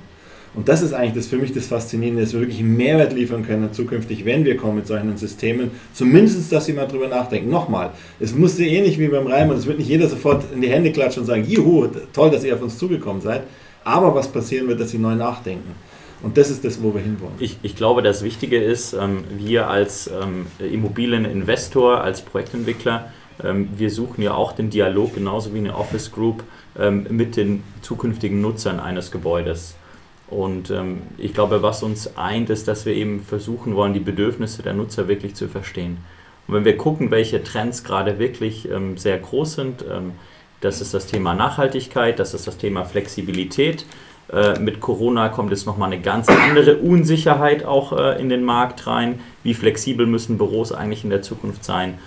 Und 0.55 0.69
das 0.69 0.83
ist 0.83 0.93
eigentlich 0.93 1.15
das 1.15 1.29
für 1.29 1.39
mich 1.39 1.53
das 1.53 1.67
Faszinierende, 1.67 2.23
dass 2.23 2.35
wir 2.35 2.41
wirklich 2.41 2.59
einen 2.59 2.77
Mehrwert 2.77 3.15
liefern 3.15 3.47
können 3.47 3.73
zukünftig, 3.73 4.27
wenn 4.27 4.45
wir 4.45 4.57
kommen 4.57 4.77
mit 4.77 4.87
solchen 4.87 5.17
Systemen. 5.17 5.71
Zumindest, 5.95 6.53
dass 6.53 6.67
sie 6.67 6.75
mal 6.75 6.87
drüber 6.87 7.09
nachdenken. 7.09 7.49
Nochmal, 7.49 7.93
es 8.21 8.35
muss 8.35 8.59
ja 8.59 8.67
ähnlich 8.67 8.99
wie 8.99 9.09
beim 9.09 9.27
Reimer, 9.27 9.55
es 9.55 9.67
wird 9.67 9.79
nicht 9.79 9.89
jeder 9.89 10.09
sofort 10.09 10.45
in 10.53 10.61
die 10.61 10.69
Hände 10.69 10.93
klatschen 10.93 11.23
und 11.23 11.27
sagen, 11.27 11.45
juhu, 11.45 11.89
toll, 12.13 12.31
dass 12.31 12.45
ihr 12.45 12.55
auf 12.55 12.63
uns 12.63 12.77
zugekommen 12.77 13.23
seid. 13.23 13.45
Aber 13.85 14.15
was 14.15 14.29
passieren 14.29 14.69
wird, 14.69 14.79
dass 14.79 14.91
sie 14.91 14.99
neu 14.99 15.15
nachdenken. 15.15 15.75
Und 16.23 16.37
das 16.37 16.51
ist 16.51 16.65
das, 16.65 16.83
wo 16.83 16.95
wir 16.95 17.01
hinwollen. 17.01 17.35
Ich, 17.41 17.59
ich 17.63 17.75
glaube, 17.75 18.03
das 18.03 18.23
Wichtige 18.23 18.63
ist, 18.63 18.93
ähm, 18.93 19.25
wir 19.39 19.69
als 19.69 20.09
ähm, 20.09 20.47
Immobilieninvestor, 20.61 22.01
als 22.01 22.21
Projektentwickler, 22.21 23.11
ähm, 23.43 23.71
wir 23.77 23.91
suchen 23.91 24.23
ja 24.23 24.35
auch 24.35 24.53
den 24.53 24.71
Dialog, 24.71 25.15
genauso 25.15 25.53
wie 25.55 25.59
eine 25.59 25.75
Office 25.75 26.13
Group, 26.13 26.45
mit 27.11 27.37
den 27.37 27.63
zukünftigen 27.83 28.41
Nutzern 28.41 28.81
eines 28.81 29.11
Gebäudes. 29.11 29.75
Und 30.33 30.71
ähm, 30.71 31.03
ich 31.19 31.35
glaube, 31.35 31.63
was 31.63 31.83
uns 31.83 32.17
eint, 32.17 32.49
ist, 32.49 32.67
dass 32.67 32.87
wir 32.87 32.95
eben 32.95 33.21
versuchen 33.21 33.77
wollen, 33.77 33.93
die 33.93 34.01
Bedürfnisse 34.01 34.63
der 34.63 34.73
Nutzer 34.73 35.07
wirklich 35.07 35.35
zu 35.35 35.47
verstehen. 35.47 35.99
Und 36.49 36.55
wenn 36.55 36.65
wir 36.65 36.79
gucken, 36.79 37.11
welche 37.11 37.45
Trends 37.45 37.85
gerade 37.85 38.19
wirklich 38.19 38.69
ähm, 38.71 38.97
sehr 38.97 39.19
groß 39.19 39.55
sind, 39.55 39.85
ähm, 39.91 40.13
das 40.63 40.81
ist 40.81 40.95
das 40.95 41.07
Thema 41.07 41.35
Nachhaltigkeit, 41.35 42.19
das 42.19 42.33
ist 42.33 42.47
das 42.47 42.57
Thema 42.57 42.85
Flexibilität. 42.85 43.85
Äh, 44.33 44.59
mit 44.59 44.81
Corona 44.81 45.29
kommt 45.29 45.51
jetzt 45.51 45.67
nochmal 45.67 45.93
eine 45.93 46.01
ganz 46.01 46.29
andere 46.29 46.79
Unsicherheit 46.79 47.65
auch 47.67 47.93
äh, 47.93 48.19
in 48.19 48.31
den 48.31 48.43
Markt 48.43 48.87
rein. 48.87 49.21
Wie 49.43 49.53
flexibel 49.53 50.07
müssen 50.07 50.39
Büros 50.39 50.73
eigentlich 50.73 51.05
in 51.05 51.11
der 51.11 51.21
Zukunft 51.21 51.63
sein? 51.63 51.99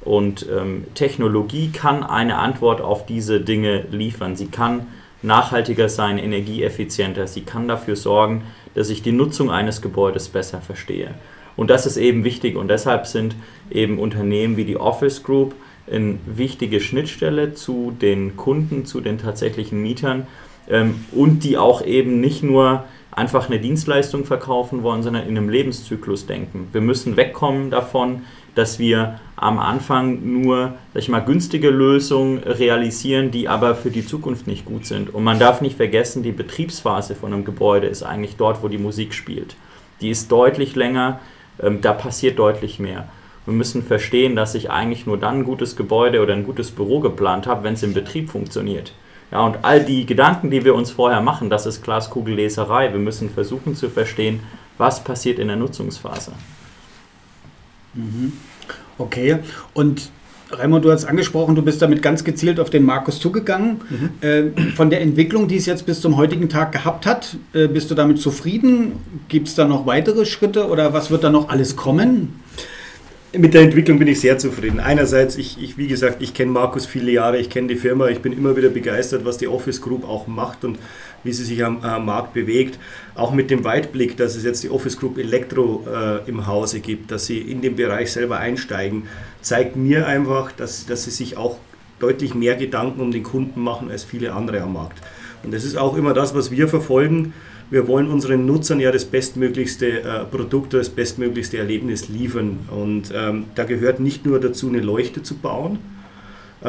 Und 0.00 0.46
ähm, 0.50 0.86
Technologie 0.94 1.70
kann 1.70 2.02
eine 2.02 2.38
Antwort 2.38 2.80
auf 2.80 3.04
diese 3.04 3.40
Dinge 3.40 3.84
liefern. 3.90 4.36
Sie 4.36 4.46
kann 4.46 4.86
nachhaltiger 5.24 5.88
sein, 5.88 6.18
energieeffizienter. 6.18 7.26
Sie 7.26 7.42
kann 7.42 7.68
dafür 7.68 7.96
sorgen, 7.96 8.42
dass 8.74 8.90
ich 8.90 9.02
die 9.02 9.12
Nutzung 9.12 9.50
eines 9.50 9.82
Gebäudes 9.82 10.28
besser 10.28 10.60
verstehe. 10.60 11.14
Und 11.56 11.70
das 11.70 11.86
ist 11.86 11.96
eben 11.96 12.24
wichtig 12.24 12.56
und 12.56 12.68
deshalb 12.68 13.06
sind 13.06 13.36
eben 13.70 13.98
Unternehmen 13.98 14.56
wie 14.56 14.64
die 14.64 14.76
Office 14.76 15.22
Group 15.22 15.54
eine 15.90 16.18
wichtige 16.26 16.80
Schnittstelle 16.80 17.54
zu 17.54 17.92
den 18.00 18.36
Kunden, 18.36 18.86
zu 18.86 19.00
den 19.00 19.18
tatsächlichen 19.18 19.80
Mietern 19.82 20.26
ähm, 20.68 21.04
und 21.12 21.44
die 21.44 21.58
auch 21.58 21.84
eben 21.84 22.20
nicht 22.20 22.42
nur 22.42 22.84
einfach 23.12 23.48
eine 23.48 23.60
Dienstleistung 23.60 24.24
verkaufen 24.24 24.82
wollen, 24.82 25.02
sondern 25.02 25.28
in 25.28 25.36
einem 25.36 25.48
Lebenszyklus 25.48 26.26
denken. 26.26 26.68
Wir 26.72 26.80
müssen 26.80 27.16
wegkommen 27.16 27.70
davon, 27.70 28.22
dass 28.54 28.78
wir 28.78 29.20
am 29.36 29.58
Anfang 29.58 30.42
nur, 30.42 30.74
sag 30.92 31.02
ich 31.02 31.08
mal, 31.08 31.20
günstige 31.20 31.70
Lösungen 31.70 32.38
realisieren, 32.38 33.30
die 33.30 33.48
aber 33.48 33.74
für 33.74 33.90
die 33.90 34.06
Zukunft 34.06 34.46
nicht 34.46 34.64
gut 34.64 34.86
sind. 34.86 35.12
Und 35.12 35.24
man 35.24 35.38
darf 35.38 35.60
nicht 35.60 35.76
vergessen, 35.76 36.22
die 36.22 36.32
Betriebsphase 36.32 37.14
von 37.14 37.32
einem 37.32 37.44
Gebäude 37.44 37.86
ist 37.86 38.02
eigentlich 38.02 38.36
dort, 38.36 38.62
wo 38.62 38.68
die 38.68 38.78
Musik 38.78 39.12
spielt. 39.12 39.56
Die 40.00 40.10
ist 40.10 40.30
deutlich 40.30 40.76
länger, 40.76 41.20
ähm, 41.62 41.80
da 41.80 41.92
passiert 41.92 42.38
deutlich 42.38 42.78
mehr. 42.78 43.08
Wir 43.44 43.54
müssen 43.54 43.82
verstehen, 43.82 44.36
dass 44.36 44.54
ich 44.54 44.70
eigentlich 44.70 45.06
nur 45.06 45.18
dann 45.18 45.38
ein 45.38 45.44
gutes 45.44 45.76
Gebäude 45.76 46.22
oder 46.22 46.32
ein 46.32 46.46
gutes 46.46 46.70
Büro 46.70 47.00
geplant 47.00 47.46
habe, 47.46 47.64
wenn 47.64 47.74
es 47.74 47.82
im 47.82 47.92
Betrieb 47.92 48.30
funktioniert. 48.30 48.92
Ja, 49.30 49.44
und 49.44 49.58
all 49.62 49.84
die 49.84 50.06
Gedanken, 50.06 50.50
die 50.50 50.64
wir 50.64 50.74
uns 50.74 50.90
vorher 50.90 51.20
machen, 51.20 51.50
das 51.50 51.66
ist 51.66 51.82
Glaskugelleserei. 51.82 52.92
Wir 52.92 53.00
müssen 53.00 53.28
versuchen 53.30 53.74
zu 53.74 53.90
verstehen, 53.90 54.40
was 54.78 55.04
passiert 55.04 55.38
in 55.38 55.48
der 55.48 55.56
Nutzungsphase. 55.56 56.32
Mhm. 57.94 58.32
Okay, 58.98 59.38
und 59.72 60.10
Raimund, 60.50 60.84
du 60.84 60.92
hast 60.92 61.04
angesprochen, 61.04 61.54
du 61.54 61.62
bist 61.62 61.82
damit 61.82 62.02
ganz 62.02 62.22
gezielt 62.22 62.60
auf 62.60 62.70
den 62.70 62.84
Markus 62.84 63.18
zugegangen. 63.18 63.80
Mhm. 63.88 64.10
Äh, 64.20 64.70
von 64.72 64.90
der 64.90 65.00
Entwicklung, 65.00 65.48
die 65.48 65.56
es 65.56 65.66
jetzt 65.66 65.86
bis 65.86 66.00
zum 66.00 66.16
heutigen 66.16 66.48
Tag 66.48 66.72
gehabt 66.72 67.06
hat, 67.06 67.36
äh, 67.52 67.66
bist 67.66 67.90
du 67.90 67.94
damit 67.94 68.20
zufrieden? 68.20 68.92
Gibt 69.28 69.48
es 69.48 69.54
da 69.54 69.64
noch 69.64 69.86
weitere 69.86 70.26
Schritte 70.26 70.68
oder 70.68 70.92
was 70.92 71.10
wird 71.10 71.24
da 71.24 71.30
noch 71.30 71.48
alles 71.48 71.76
kommen? 71.76 72.40
mit 73.38 73.54
der 73.54 73.62
Entwicklung 73.62 73.98
bin 73.98 74.08
ich 74.08 74.20
sehr 74.20 74.38
zufrieden. 74.38 74.80
Einerseits, 74.80 75.36
ich, 75.36 75.60
ich 75.60 75.76
wie 75.76 75.86
gesagt, 75.86 76.22
ich 76.22 76.34
kenne 76.34 76.52
Markus 76.52 76.86
viele 76.86 77.10
Jahre, 77.10 77.38
ich 77.38 77.50
kenne 77.50 77.68
die 77.68 77.76
Firma, 77.76 78.08
ich 78.08 78.20
bin 78.20 78.32
immer 78.32 78.56
wieder 78.56 78.68
begeistert, 78.68 79.24
was 79.24 79.38
die 79.38 79.48
Office 79.48 79.80
Group 79.80 80.08
auch 80.08 80.26
macht 80.26 80.64
und 80.64 80.78
wie 81.24 81.32
sie 81.32 81.44
sich 81.44 81.64
am, 81.64 81.82
am 81.82 82.06
Markt 82.06 82.34
bewegt. 82.34 82.78
Auch 83.14 83.32
mit 83.32 83.50
dem 83.50 83.64
Weitblick, 83.64 84.16
dass 84.16 84.36
es 84.36 84.44
jetzt 84.44 84.62
die 84.62 84.70
Office 84.70 84.98
Group 84.98 85.18
Elektro 85.18 85.84
äh, 85.86 86.28
im 86.28 86.46
Hause 86.46 86.80
gibt, 86.80 87.10
dass 87.10 87.26
sie 87.26 87.38
in 87.38 87.60
den 87.60 87.76
Bereich 87.76 88.12
selber 88.12 88.38
einsteigen, 88.38 89.04
zeigt 89.40 89.76
mir 89.76 90.06
einfach, 90.06 90.52
dass, 90.52 90.86
dass 90.86 91.04
sie 91.04 91.10
sich 91.10 91.36
auch 91.36 91.58
deutlich 91.98 92.34
mehr 92.34 92.54
Gedanken 92.54 93.00
um 93.00 93.10
den 93.10 93.22
Kunden 93.22 93.60
machen 93.60 93.90
als 93.90 94.04
viele 94.04 94.32
andere 94.32 94.60
am 94.62 94.74
Markt. 94.74 95.00
Und 95.42 95.52
das 95.52 95.64
ist 95.64 95.76
auch 95.76 95.96
immer 95.96 96.14
das, 96.14 96.34
was 96.34 96.50
wir 96.50 96.68
verfolgen 96.68 97.32
wir 97.70 97.88
wollen 97.88 98.08
unseren 98.10 98.46
Nutzern 98.46 98.78
ja 98.78 98.92
das 98.92 99.04
bestmöglichste 99.04 100.02
äh, 100.02 100.24
Produkt, 100.24 100.74
das 100.74 100.90
bestmöglichste 100.90 101.58
Erlebnis 101.58 102.08
liefern. 102.08 102.60
Und 102.70 103.12
ähm, 103.14 103.46
da 103.54 103.64
gehört 103.64 104.00
nicht 104.00 104.26
nur 104.26 104.38
dazu, 104.38 104.68
eine 104.68 104.80
Leuchte 104.80 105.22
zu 105.22 105.34
bauen 105.36 105.78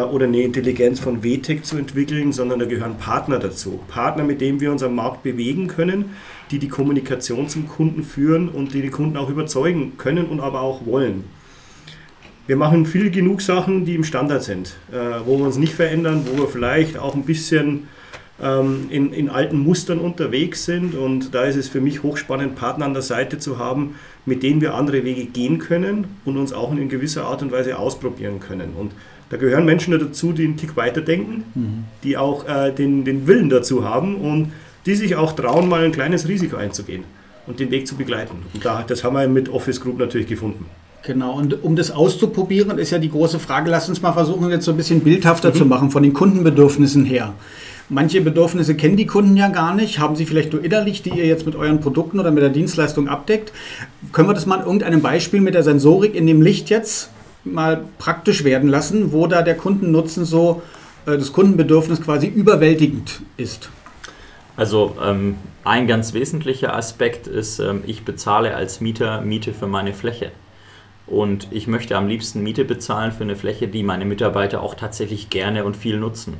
oder 0.02 0.26
eine 0.26 0.42
Intelligenz 0.42 1.00
von 1.00 1.24
WTEC 1.24 1.66
zu 1.66 1.78
entwickeln, 1.78 2.34
sondern 2.34 2.60
da 2.60 2.66
gehören 2.66 2.98
Partner 2.98 3.40
dazu. 3.40 3.80
Partner, 3.88 4.24
mit 4.24 4.42
denen 4.42 4.60
wir 4.60 4.72
uns 4.72 4.84
am 4.84 4.96
Markt 4.96 5.24
bewegen 5.24 5.68
können, 5.68 6.12
die 6.52 6.60
die 6.60 6.68
Kommunikation 6.68 7.48
zum 7.48 7.68
Kunden 7.68 8.04
führen 8.04 8.50
und 8.50 8.74
die 8.74 8.82
die 8.82 8.90
Kunden 8.90 9.18
auch 9.18 9.30
überzeugen 9.30 9.94
können 9.98 10.26
und 10.26 10.42
aber 10.42 10.62
auch 10.62 10.86
wollen. 10.86 11.24
Wir 12.48 12.58
machen 12.58 12.86
viel 12.86 13.10
genug 13.10 13.42
Sachen, 13.42 13.86
die 13.86 13.96
im 13.96 14.04
Standard 14.04 14.44
sind, 14.44 14.76
äh, 14.92 15.26
wo 15.26 15.38
wir 15.40 15.46
uns 15.46 15.58
nicht 15.58 15.74
verändern, 15.74 16.28
wo 16.32 16.38
wir 16.44 16.48
vielleicht 16.48 17.00
auch 17.00 17.16
ein 17.16 17.24
bisschen 17.24 17.88
ähm, 18.40 18.88
in, 18.90 19.14
in 19.14 19.30
alten 19.30 19.58
Mustern 19.58 20.00
unterwegs 20.00 20.66
sind. 20.66 20.94
Und 20.94 21.34
da 21.34 21.46
ist 21.46 21.56
es 21.56 21.70
für 21.70 21.82
mich 21.82 22.04
hochspannend, 22.04 22.56
Partner 22.56 22.86
an 22.86 22.94
der 22.94 23.02
Seite 23.02 23.40
zu 23.40 23.58
haben, 23.58 23.96
mit 24.26 24.44
denen 24.44 24.62
wir 24.62 24.76
andere 24.76 25.04
Wege 25.04 25.26
gehen 25.26 25.58
können 25.58 26.06
und 26.24 26.38
uns 26.38 26.54
auch 26.54 26.72
in 26.72 26.90
gewisser 26.90 27.26
Art 27.26 27.42
und 27.42 27.52
Weise 27.52 27.80
ausprobieren 27.80 28.40
können. 28.40 28.74
Und 28.78 28.92
da 29.30 29.38
gehören 29.38 29.66
Menschen 29.66 29.98
dazu, 29.98 30.32
die 30.32 30.46
einen 30.46 30.58
Tick 30.58 30.76
weiterdenken, 30.76 31.44
mhm. 31.56 31.84
die 32.04 32.18
auch 32.18 32.48
äh, 32.48 32.72
den, 32.72 33.06
den 33.06 33.28
Willen 33.28 33.50
dazu 33.50 33.84
haben 33.84 34.16
und 34.16 34.52
die 34.86 34.96
sich 34.96 35.16
auch 35.16 35.34
trauen, 35.34 35.68
mal 35.68 35.84
ein 35.84 35.92
kleines 35.92 36.28
Risiko 36.28 36.58
einzugehen 36.58 37.04
und 37.48 37.60
den 37.60 37.72
Weg 37.72 37.88
zu 37.88 37.96
begleiten. 37.96 38.38
Und 38.54 38.66
da, 38.66 38.84
das 38.86 39.04
haben 39.04 39.16
wir 39.16 39.28
mit 39.28 39.50
Office 39.50 39.82
Group 39.82 39.98
natürlich 39.98 40.28
gefunden. 40.28 40.66
Genau, 41.02 41.38
und 41.38 41.64
um 41.64 41.76
das 41.76 41.92
auszuprobieren, 41.92 42.78
ist 42.80 42.90
ja 42.90 42.98
die 42.98 43.12
große 43.12 43.38
Frage, 43.38 43.70
lass 43.70 43.90
uns 43.90 44.02
mal 44.02 44.14
versuchen, 44.14 44.50
jetzt 44.50 44.66
so 44.66 44.72
ein 44.72 44.78
bisschen 44.78 45.02
bildhafter 45.02 45.50
mhm. 45.50 45.56
zu 45.56 45.66
machen 45.66 45.92
von 45.92 46.02
den 46.02 46.14
Kundenbedürfnissen 46.14 47.06
her. 47.06 47.34
Manche 47.90 48.22
Bedürfnisse 48.22 48.74
kennen 48.74 48.98
die 48.98 49.06
Kunden 49.06 49.38
ja 49.38 49.50
gar 49.50 49.76
nicht, 49.76 50.00
haben 50.00 50.16
sie 50.16 50.26
vielleicht 50.26 50.54
nur 50.54 50.64
innerlich, 50.64 51.04
die 51.04 51.12
ihr 51.12 51.28
jetzt 51.28 51.46
mit 51.46 51.56
euren 51.56 51.80
Produkten 51.80 52.20
oder 52.20 52.32
mit 52.32 52.42
der 52.42 52.50
Dienstleistung 52.50 53.08
abdeckt. 53.08 53.54
Können 54.12 54.28
wir 54.28 54.34
das 54.34 54.48
mal 54.48 54.56
in 54.56 54.66
irgendeinem 54.66 55.02
Beispiel 55.02 55.42
mit 55.42 55.54
der 55.54 55.62
Sensorik 55.62 56.16
in 56.16 56.26
dem 56.26 56.42
Licht 56.42 56.72
jetzt 56.72 57.12
mal 57.46 57.86
praktisch 57.98 58.44
werden 58.44 58.70
lassen, 58.70 59.12
wo 59.12 59.28
da 59.28 59.42
der 59.42 59.56
Kundennutzen 59.56 60.26
so, 60.26 60.62
äh, 61.06 61.18
das 61.18 61.32
Kundenbedürfnis 61.32 62.02
quasi 62.02 62.28
überwältigend 62.28 63.22
ist? 63.38 63.70
Also 64.58 64.96
ähm, 65.04 65.38
ein 65.64 65.88
ganz 65.88 66.14
wesentlicher 66.14 66.76
Aspekt 66.76 67.28
ist, 67.28 67.60
ähm, 67.60 67.84
ich 67.86 68.04
bezahle 68.04 68.56
als 68.56 68.82
Mieter 68.82 69.22
Miete 69.22 69.54
für 69.54 69.68
meine 69.68 69.94
Fläche. 69.94 70.32
Und 71.08 71.48
ich 71.52 71.68
möchte 71.68 71.98
am 71.98 72.08
liebsten 72.08 72.42
Miete 72.42 72.66
bezahlen 72.66 73.12
für 73.12 73.24
eine 73.24 73.36
Fläche, 73.36 73.68
die 73.68 73.84
meine 73.84 74.06
Mitarbeiter 74.06 74.62
auch 74.62 74.74
tatsächlich 74.74 75.30
gerne 75.30 75.64
und 75.64 75.76
viel 75.76 76.00
nutzen. 76.00 76.38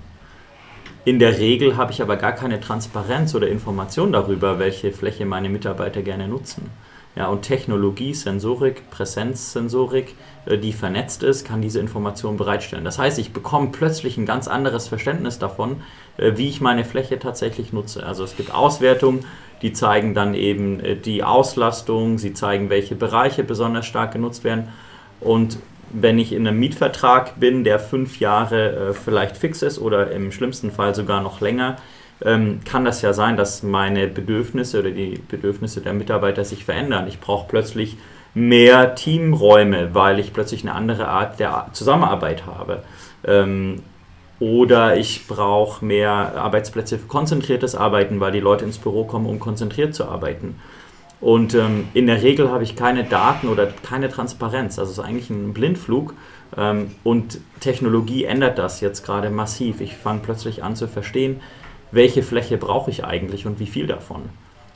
In 1.04 1.20
der 1.20 1.38
Regel 1.38 1.78
habe 1.78 1.92
ich 1.92 2.02
aber 2.02 2.16
gar 2.18 2.32
keine 2.32 2.60
Transparenz 2.60 3.36
oder 3.36 3.48
Information 3.48 4.12
darüber, 4.12 4.58
welche 4.58 4.92
Fläche 4.92 5.26
meine 5.28 5.50
Mitarbeiter 5.50 6.02
gerne 6.02 6.28
nutzen. 6.28 6.72
Ja, 7.16 7.28
und 7.30 7.44
Technologie, 7.44 8.14
Sensorik, 8.14 8.90
Präsenzsensorik, 8.92 10.16
äh, 10.46 10.58
die 10.58 10.74
vernetzt 10.74 11.24
ist, 11.24 11.46
kann 11.46 11.62
diese 11.62 11.80
Information 11.80 12.36
bereitstellen. 12.36 12.84
Das 12.84 13.00
heißt, 13.00 13.20
ich 13.20 13.32
bekomme 13.32 13.70
plötzlich 13.72 14.18
ein 14.18 14.26
ganz 14.26 14.50
anderes 14.50 14.90
Verständnis 14.90 15.40
davon, 15.40 15.78
äh, 16.18 16.34
wie 16.36 16.50
ich 16.50 16.60
meine 16.60 16.84
Fläche 16.84 17.18
tatsächlich 17.18 17.72
nutze. 17.72 18.06
Also 18.06 18.26
es 18.26 18.36
gibt 18.36 18.54
Auswertungen, 18.54 19.26
die 19.62 19.72
zeigen 19.72 20.14
dann 20.14 20.34
eben 20.34 20.82
äh, 20.82 20.98
die 20.98 21.24
Auslastung, 21.24 22.18
sie 22.18 22.34
zeigen, 22.34 22.70
welche 22.70 22.96
Bereiche 22.96 23.46
besonders 23.46 23.86
stark 23.86 24.12
genutzt 24.12 24.44
werden. 24.44 24.68
Und 25.22 25.58
wenn 25.94 26.20
ich 26.20 26.34
in 26.34 26.46
einem 26.46 26.60
Mietvertrag 26.60 27.40
bin, 27.40 27.64
der 27.64 27.80
fünf 27.80 28.20
Jahre 28.20 28.94
vielleicht 28.94 29.38
fix 29.38 29.62
ist 29.62 29.80
oder 29.80 30.12
im 30.12 30.32
schlimmsten 30.34 30.72
Fall 30.72 30.94
sogar 30.94 31.22
noch 31.22 31.40
länger, 31.40 31.78
ähm, 32.24 32.60
kann 32.64 32.86
das 32.86 33.02
ja 33.02 33.14
sein, 33.14 33.38
dass 33.38 33.64
meine 33.64 34.08
Bedürfnisse 34.08 34.80
oder 34.80 34.92
die 34.92 35.20
Bedürfnisse 35.28 35.82
der 35.82 35.94
Mitarbeiter 35.94 36.46
sich 36.46 36.66
verändern. 36.66 37.08
Ich 37.08 37.20
brauche 37.20 37.48
plötzlich 37.48 37.98
mehr 38.34 38.96
Teamräume, 38.96 39.94
weil 39.94 40.20
ich 40.20 40.34
plötzlich 40.34 40.64
eine 40.64 40.74
andere 40.74 41.08
Art 41.08 41.40
der 41.40 41.68
Zusammenarbeit 41.74 42.46
habe. 42.46 42.84
Ähm, 43.26 43.82
oder 44.40 44.98
ich 44.98 45.28
brauche 45.28 45.84
mehr 45.84 46.34
Arbeitsplätze 46.36 47.00
für 47.00 47.08
konzentriertes 47.08 47.76
Arbeiten, 47.76 48.20
weil 48.20 48.34
die 48.34 48.42
Leute 48.42 48.66
ins 48.66 48.78
Büro 48.78 49.06
kommen, 49.06 49.26
um 49.26 49.40
konzentriert 49.40 49.96
zu 49.96 50.06
arbeiten. 50.06 50.56
Und 51.22 51.56
ähm, 51.56 51.88
in 51.94 52.08
der 52.08 52.22
Regel 52.22 52.52
habe 52.52 52.64
ich 52.64 52.76
keine 52.76 53.06
Daten 53.06 53.48
oder 53.48 53.68
keine 53.68 54.10
Transparenz. 54.10 54.78
Also 54.78 54.92
es 54.92 54.98
ist 54.98 55.04
eigentlich 55.04 55.30
ein 55.30 55.54
Blindflug. 55.54 56.14
Ähm, 56.58 56.92
und 57.04 57.40
Technologie 57.62 58.26
ändert 58.26 58.58
das 58.58 58.82
jetzt 58.82 59.06
gerade 59.06 59.30
massiv. 59.30 59.80
Ich 59.80 59.96
fange 59.96 60.20
plötzlich 60.22 60.64
an 60.64 60.76
zu 60.76 60.88
verstehen, 60.88 61.40
welche 61.96 62.24
Fläche 62.24 62.58
brauche 62.58 62.92
ich 62.92 63.04
eigentlich 63.04 63.46
und 63.46 63.60
wie 63.60 63.66
viel 63.66 63.88
davon. 63.88 64.22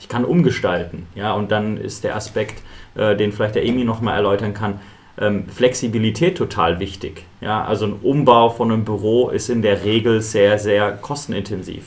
Ich 0.00 0.08
kann 0.08 0.24
umgestalten. 0.24 1.06
Ja, 1.14 1.34
und 1.34 1.52
dann 1.52 1.76
ist 1.76 2.04
der 2.04 2.16
Aspekt, 2.16 2.62
äh, 2.96 3.14
den 3.16 3.32
vielleicht 3.32 3.54
der 3.54 3.64
Emi 3.64 3.84
nochmal 3.84 4.16
erläutern 4.16 4.54
kann, 4.54 4.80
ähm, 5.18 5.44
Flexibilität 5.48 6.38
total 6.38 6.80
wichtig. 6.80 7.24
Ja, 7.40 7.64
also 7.64 7.86
ein 7.86 7.94
Umbau 8.02 8.48
von 8.48 8.72
einem 8.72 8.84
Büro 8.84 9.28
ist 9.28 9.50
in 9.50 9.60
der 9.60 9.84
Regel 9.84 10.22
sehr, 10.22 10.58
sehr 10.58 10.92
kostenintensiv. 10.92 11.84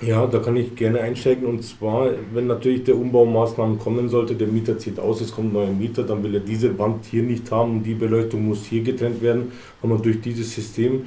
Ja, 0.00 0.26
da 0.26 0.38
kann 0.38 0.56
ich 0.56 0.76
gerne 0.76 1.00
einsteigen. 1.00 1.46
Und 1.46 1.62
zwar, 1.62 2.10
wenn 2.32 2.46
natürlich 2.46 2.84
der 2.84 2.96
Umbaumaßnahmen 2.96 3.78
kommen 3.78 4.08
sollte, 4.08 4.34
der 4.34 4.46
Mieter 4.46 4.78
zieht 4.78 4.98
aus, 4.98 5.20
es 5.20 5.32
kommt 5.32 5.50
ein 5.50 5.52
neuer 5.54 5.72
Mieter, 5.72 6.04
dann 6.04 6.22
will 6.22 6.34
er 6.34 6.40
diese 6.40 6.78
Wand 6.78 7.04
hier 7.04 7.24
nicht 7.24 7.50
haben 7.50 7.78
und 7.78 7.82
die 7.82 7.94
Beleuchtung 7.94 8.46
muss 8.46 8.64
hier 8.64 8.82
getrennt 8.82 9.20
werden, 9.20 9.52
haben 9.82 9.90
wir 9.90 9.98
durch 9.98 10.20
dieses 10.20 10.54
System 10.54 11.02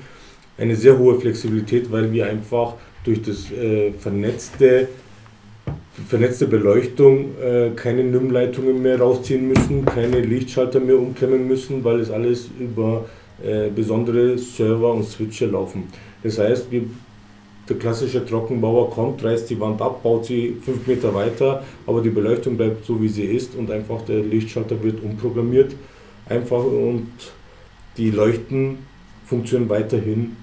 eine 0.57 0.75
sehr 0.75 0.97
hohe 0.97 1.19
Flexibilität, 1.19 1.91
weil 1.91 2.11
wir 2.11 2.27
einfach 2.27 2.75
durch 3.03 3.21
das 3.21 3.51
äh, 3.51 3.91
vernetzte 3.93 4.87
vernetzte 6.07 6.47
Beleuchtung 6.47 7.37
äh, 7.41 7.71
keine 7.75 8.03
NIM-Leitungen 8.03 8.81
mehr 8.81 8.99
rausziehen 8.99 9.47
müssen, 9.47 9.85
keine 9.85 10.21
Lichtschalter 10.21 10.79
mehr 10.79 10.97
umklemmen 10.97 11.47
müssen, 11.47 11.83
weil 11.83 11.99
es 11.99 12.09
alles 12.09 12.49
über 12.59 13.05
äh, 13.43 13.69
besondere 13.69 14.37
Server 14.37 14.93
und 14.93 15.03
Switche 15.03 15.45
laufen. 15.47 15.83
Das 16.23 16.39
heißt, 16.39 16.71
wir 16.71 16.83
der 17.69 17.77
klassische 17.77 18.25
Trockenbauer 18.25 18.89
kommt, 18.89 19.23
reißt 19.23 19.49
die 19.49 19.59
Wand 19.59 19.81
ab, 19.81 20.03
baut 20.03 20.25
sie 20.25 20.57
fünf 20.61 20.85
Meter 20.87 21.13
weiter, 21.13 21.63
aber 21.85 22.01
die 22.01 22.09
Beleuchtung 22.09 22.57
bleibt 22.57 22.85
so 22.85 23.01
wie 23.01 23.07
sie 23.07 23.23
ist 23.23 23.55
und 23.55 23.71
einfach 23.71 24.01
der 24.01 24.19
Lichtschalter 24.19 24.81
wird 24.83 25.01
umprogrammiert. 25.01 25.73
Einfach 26.27 26.63
und 26.63 27.07
die 27.97 28.11
Leuchten 28.11 28.79
funktionieren 29.25 29.69
weiterhin 29.69 30.35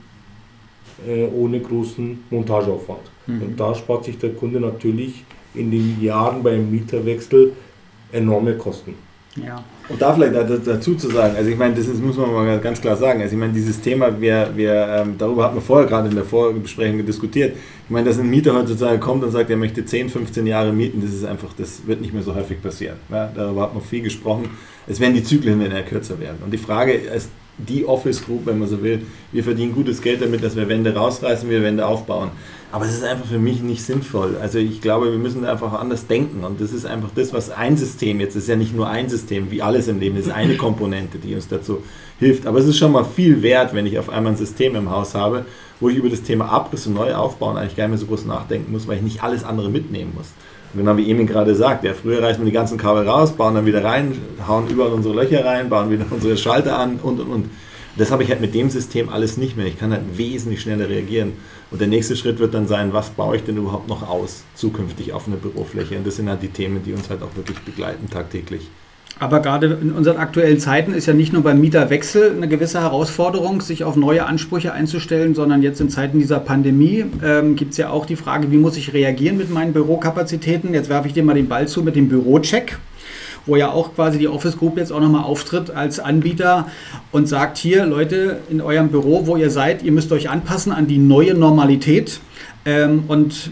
äh, 1.06 1.26
ohne 1.26 1.60
großen 1.60 2.24
Montageaufwand. 2.30 3.00
Mhm. 3.26 3.42
Und 3.42 3.60
da 3.60 3.74
spart 3.74 4.04
sich 4.04 4.18
der 4.18 4.30
Kunde 4.30 4.60
natürlich 4.60 5.24
in 5.54 5.70
den 5.70 6.02
Jahren 6.02 6.42
beim 6.42 6.70
Mieterwechsel 6.70 7.52
enorme 8.12 8.54
Kosten. 8.54 8.94
Ja. 9.36 9.62
Und 9.88 10.02
da 10.02 10.12
vielleicht 10.12 10.34
dazu 10.66 10.94
zu 10.96 11.08
sagen, 11.08 11.34
also 11.36 11.48
ich 11.48 11.56
meine, 11.56 11.74
das 11.74 11.86
ist, 11.86 12.02
muss 12.02 12.16
man 12.16 12.32
mal 12.32 12.58
ganz 12.58 12.80
klar 12.80 12.96
sagen, 12.96 13.22
also 13.22 13.34
ich 13.34 13.38
meine, 13.38 13.52
dieses 13.52 13.80
Thema, 13.80 14.20
wir, 14.20 14.50
wir, 14.54 14.74
ähm, 14.74 15.14
darüber 15.16 15.44
hat 15.44 15.54
man 15.54 15.62
vorher 15.62 15.86
gerade 15.86 16.08
in 16.08 16.14
der 16.14 16.24
Vorbesprechung 16.24 17.04
diskutiert, 17.06 17.56
ich 17.84 17.90
meine, 17.90 18.08
dass 18.08 18.18
ein 18.18 18.28
Mieter 18.28 18.54
heutzutage 18.54 18.98
kommt 18.98 19.24
und 19.24 19.30
sagt, 19.30 19.48
er 19.48 19.56
möchte 19.56 19.84
10, 19.84 20.10
15 20.10 20.46
Jahre 20.46 20.72
mieten, 20.72 21.00
das 21.00 21.14
ist 21.14 21.24
einfach, 21.24 21.54
das 21.56 21.86
wird 21.86 22.00
nicht 22.00 22.12
mehr 22.12 22.22
so 22.22 22.34
häufig 22.34 22.60
passieren. 22.60 22.96
Ja, 23.10 23.30
darüber 23.34 23.62
hat 23.62 23.74
man 23.74 23.82
viel 23.82 24.02
gesprochen. 24.02 24.50
Es 24.86 25.00
werden 25.00 25.14
die 25.14 25.24
Zyklen 25.24 25.60
eher 25.60 25.82
kürzer 25.84 26.18
werden. 26.20 26.38
Und 26.44 26.50
die 26.50 26.58
Frage 26.58 26.92
ist, 26.92 27.30
die 27.58 27.84
Office 27.84 28.24
Group, 28.24 28.46
wenn 28.46 28.58
man 28.58 28.68
so 28.68 28.82
will, 28.82 29.02
wir 29.32 29.44
verdienen 29.44 29.74
gutes 29.74 30.00
Geld 30.00 30.22
damit, 30.22 30.42
dass 30.42 30.56
wir 30.56 30.68
Wände 30.68 30.94
rausreißen, 30.94 31.50
wir 31.50 31.62
Wände 31.62 31.86
aufbauen. 31.86 32.30
Aber 32.70 32.84
es 32.84 32.92
ist 32.92 33.04
einfach 33.04 33.26
für 33.26 33.38
mich 33.38 33.62
nicht 33.62 33.82
sinnvoll. 33.82 34.36
Also 34.40 34.58
ich 34.58 34.82
glaube, 34.82 35.10
wir 35.10 35.18
müssen 35.18 35.46
einfach 35.46 35.72
anders 35.72 36.06
denken. 36.06 36.44
Und 36.44 36.60
das 36.60 36.72
ist 36.72 36.84
einfach 36.84 37.08
das, 37.14 37.32
was 37.32 37.50
ein 37.50 37.78
System 37.78 38.20
jetzt 38.20 38.36
ist 38.36 38.48
ja 38.48 38.56
nicht 38.56 38.76
nur 38.76 38.88
ein 38.88 39.08
System, 39.08 39.50
wie 39.50 39.62
alles 39.62 39.88
im 39.88 39.98
Leben, 39.98 40.16
es 40.18 40.26
ist 40.26 40.32
eine 40.32 40.56
Komponente, 40.58 41.18
die 41.18 41.34
uns 41.34 41.48
dazu 41.48 41.82
hilft. 42.18 42.46
Aber 42.46 42.58
es 42.58 42.66
ist 42.66 42.76
schon 42.76 42.92
mal 42.92 43.04
viel 43.04 43.42
wert, 43.42 43.74
wenn 43.74 43.86
ich 43.86 43.98
auf 43.98 44.10
einmal 44.10 44.32
ein 44.32 44.38
System 44.38 44.76
im 44.76 44.90
Haus 44.90 45.14
habe, 45.14 45.46
wo 45.80 45.88
ich 45.88 45.96
über 45.96 46.10
das 46.10 46.22
Thema 46.22 46.46
Abriss 46.50 46.86
und 46.86 46.94
Neuaufbauen 46.94 47.56
eigentlich 47.56 47.76
gar 47.76 47.84
nicht 47.84 47.90
mehr 47.90 47.98
so 47.98 48.06
groß 48.06 48.26
nachdenken 48.26 48.70
muss, 48.70 48.86
weil 48.86 48.96
ich 48.96 49.02
nicht 49.02 49.22
alles 49.22 49.44
andere 49.44 49.70
mitnehmen 49.70 50.12
muss. 50.14 50.28
Genau 50.74 50.96
wie 50.96 51.10
Emin 51.10 51.26
gerade 51.26 51.54
sagt, 51.54 51.84
ja, 51.84 51.94
früher 51.94 52.22
reißen 52.22 52.42
wir 52.42 52.46
die 52.46 52.52
ganzen 52.52 52.76
Kabel 52.76 53.08
raus, 53.08 53.32
bauen 53.32 53.54
dann 53.54 53.64
wieder 53.64 53.82
rein, 53.82 54.12
hauen 54.46 54.68
überall 54.68 54.92
unsere 54.92 55.14
Löcher 55.14 55.44
rein, 55.44 55.68
bauen 55.70 55.90
wieder 55.90 56.04
unsere 56.10 56.36
Schalter 56.36 56.78
an 56.78 56.98
und 57.02 57.20
und 57.20 57.28
und. 57.28 57.50
Das 57.96 58.12
habe 58.12 58.22
ich 58.22 58.30
halt 58.30 58.40
mit 58.40 58.54
dem 58.54 58.70
System 58.70 59.08
alles 59.08 59.38
nicht 59.38 59.56
mehr. 59.56 59.66
Ich 59.66 59.78
kann 59.78 59.92
halt 59.92 60.16
wesentlich 60.16 60.60
schneller 60.60 60.88
reagieren. 60.88 61.32
Und 61.70 61.80
der 61.80 61.88
nächste 61.88 62.16
Schritt 62.16 62.38
wird 62.38 62.54
dann 62.54 62.68
sein, 62.68 62.92
was 62.92 63.10
baue 63.10 63.36
ich 63.36 63.42
denn 63.42 63.56
überhaupt 63.56 63.88
noch 63.88 64.08
aus 64.08 64.44
zukünftig 64.54 65.12
auf 65.12 65.26
einer 65.26 65.36
Bürofläche? 65.36 65.96
Und 65.96 66.06
das 66.06 66.16
sind 66.16 66.28
halt 66.28 66.42
die 66.42 66.48
Themen, 66.48 66.82
die 66.84 66.92
uns 66.92 67.10
halt 67.10 67.22
auch 67.22 67.34
wirklich 67.34 67.58
begleiten 67.58 68.08
tagtäglich. 68.08 68.68
Aber 69.20 69.40
gerade 69.40 69.78
in 69.80 69.90
unseren 69.90 70.16
aktuellen 70.16 70.60
Zeiten 70.60 70.94
ist 70.94 71.06
ja 71.06 71.14
nicht 71.14 71.32
nur 71.32 71.42
beim 71.42 71.60
Mieterwechsel 71.60 72.32
eine 72.36 72.46
gewisse 72.46 72.80
Herausforderung, 72.80 73.60
sich 73.60 73.82
auf 73.82 73.96
neue 73.96 74.24
Ansprüche 74.24 74.72
einzustellen, 74.72 75.34
sondern 75.34 75.62
jetzt 75.62 75.80
in 75.80 75.90
Zeiten 75.90 76.20
dieser 76.20 76.38
Pandemie 76.38 77.04
ähm, 77.24 77.56
gibt 77.56 77.72
es 77.72 77.78
ja 77.78 77.90
auch 77.90 78.06
die 78.06 78.14
Frage, 78.14 78.52
wie 78.52 78.58
muss 78.58 78.76
ich 78.76 78.92
reagieren 78.92 79.36
mit 79.36 79.50
meinen 79.50 79.72
Bürokapazitäten? 79.72 80.72
Jetzt 80.72 80.88
werfe 80.88 81.08
ich 81.08 81.14
dir 81.14 81.24
mal 81.24 81.34
den 81.34 81.48
Ball 81.48 81.66
zu 81.66 81.82
mit 81.82 81.96
dem 81.96 82.08
Bürocheck 82.08 82.78
wo 83.46 83.56
ja 83.56 83.70
auch 83.70 83.94
quasi 83.94 84.18
die 84.18 84.28
Office 84.28 84.58
Group 84.58 84.76
jetzt 84.76 84.92
auch 84.92 85.00
nochmal 85.00 85.24
auftritt 85.24 85.70
als 85.70 85.98
Anbieter 85.98 86.68
und 87.12 87.28
sagt 87.28 87.56
hier, 87.56 87.86
Leute, 87.86 88.40
in 88.50 88.60
eurem 88.60 88.88
Büro, 88.88 89.26
wo 89.26 89.36
ihr 89.36 89.50
seid, 89.50 89.82
ihr 89.82 89.90
müsst 89.90 90.12
euch 90.12 90.28
anpassen 90.28 90.70
an 90.70 90.86
die 90.86 90.98
neue 90.98 91.32
Normalität. 91.32 92.20
Ähm, 92.66 93.04
und 93.08 93.50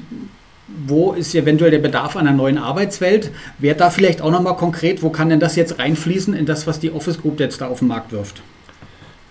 wo 0.86 1.12
ist 1.12 1.34
eventuell 1.34 1.70
der 1.70 1.78
Bedarf 1.78 2.16
einer 2.16 2.32
neuen 2.32 2.58
Arbeitswelt? 2.58 3.30
Wäre 3.58 3.76
da 3.76 3.90
vielleicht 3.90 4.20
auch 4.20 4.30
nochmal 4.30 4.56
konkret, 4.56 5.02
wo 5.02 5.10
kann 5.10 5.28
denn 5.28 5.40
das 5.40 5.56
jetzt 5.56 5.78
reinfließen 5.78 6.34
in 6.34 6.46
das, 6.46 6.66
was 6.66 6.80
die 6.80 6.92
Office 6.92 7.20
Group 7.20 7.40
jetzt 7.40 7.60
da 7.60 7.68
auf 7.68 7.78
den 7.78 7.88
Markt 7.88 8.12
wirft? 8.12 8.42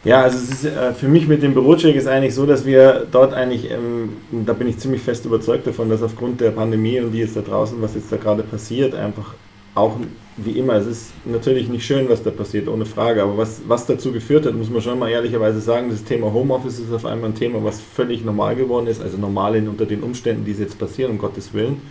Ja, 0.06 0.22
also 0.22 0.38
ist 0.38 0.64
äh, 0.64 0.94
für 0.94 1.08
mich 1.08 1.28
mit 1.28 1.42
dem 1.42 1.56
Bürocheck 1.56 1.96
ist 1.96 2.08
eigentlich 2.08 2.36
so, 2.36 2.46
dass 2.46 2.64
wir 2.64 3.08
dort 3.12 3.34
eigentlich, 3.34 3.72
ähm, 3.72 4.14
da 4.46 4.54
bin 4.54 4.68
ich 4.68 4.78
ziemlich 4.78 5.02
fest 5.02 5.26
überzeugt 5.26 5.66
davon, 5.66 5.90
dass 5.90 6.04
aufgrund 6.04 6.42
der 6.42 6.52
Pandemie 6.52 7.00
und 7.00 7.12
die 7.12 7.20
jetzt 7.20 7.36
da 7.36 7.42
draußen, 7.42 7.82
was 7.82 7.96
jetzt 7.96 8.12
da 8.12 8.18
gerade 8.18 8.44
passiert, 8.44 8.94
einfach 8.94 9.34
auch 9.76 9.98
wie 10.38 10.58
immer, 10.58 10.74
es 10.74 10.88
ist 10.88 11.14
natürlich 11.24 11.70
nicht 11.70 11.86
schön, 11.86 12.10
was 12.10 12.24
da 12.24 12.30
passiert, 12.30 12.68
ohne 12.68 12.86
Frage, 12.86 13.24
aber 13.24 13.38
was, 13.38 13.62
was 13.68 13.86
dazu 13.86 14.12
geführt 14.12 14.46
hat, 14.46 14.54
muss 14.54 14.70
man 14.70 14.82
schon 14.82 15.00
mal 15.00 15.10
ehrlicherweise 15.10 15.62
sagen, 15.62 15.90
das 15.90 16.04
Thema 16.04 16.34
Homeoffice 16.34 16.80
ist 16.80 16.92
auf 16.92 17.06
einmal 17.06 17.30
ein 17.30 17.36
Thema, 17.36 17.64
was 17.64 17.80
völlig 17.80 18.26
normal 18.26 18.56
geworden 18.56 18.88
ist, 18.88 19.02
also 19.02 19.18
normal 19.18 19.56
in, 19.56 19.70
unter 19.70 19.86
den 19.86 20.02
Umständen, 20.02 20.44
die 20.44 20.52
jetzt 20.52 20.78
passieren, 20.78 21.12
um 21.12 21.18
Gottes 21.18 21.54
Willen. 21.54 21.82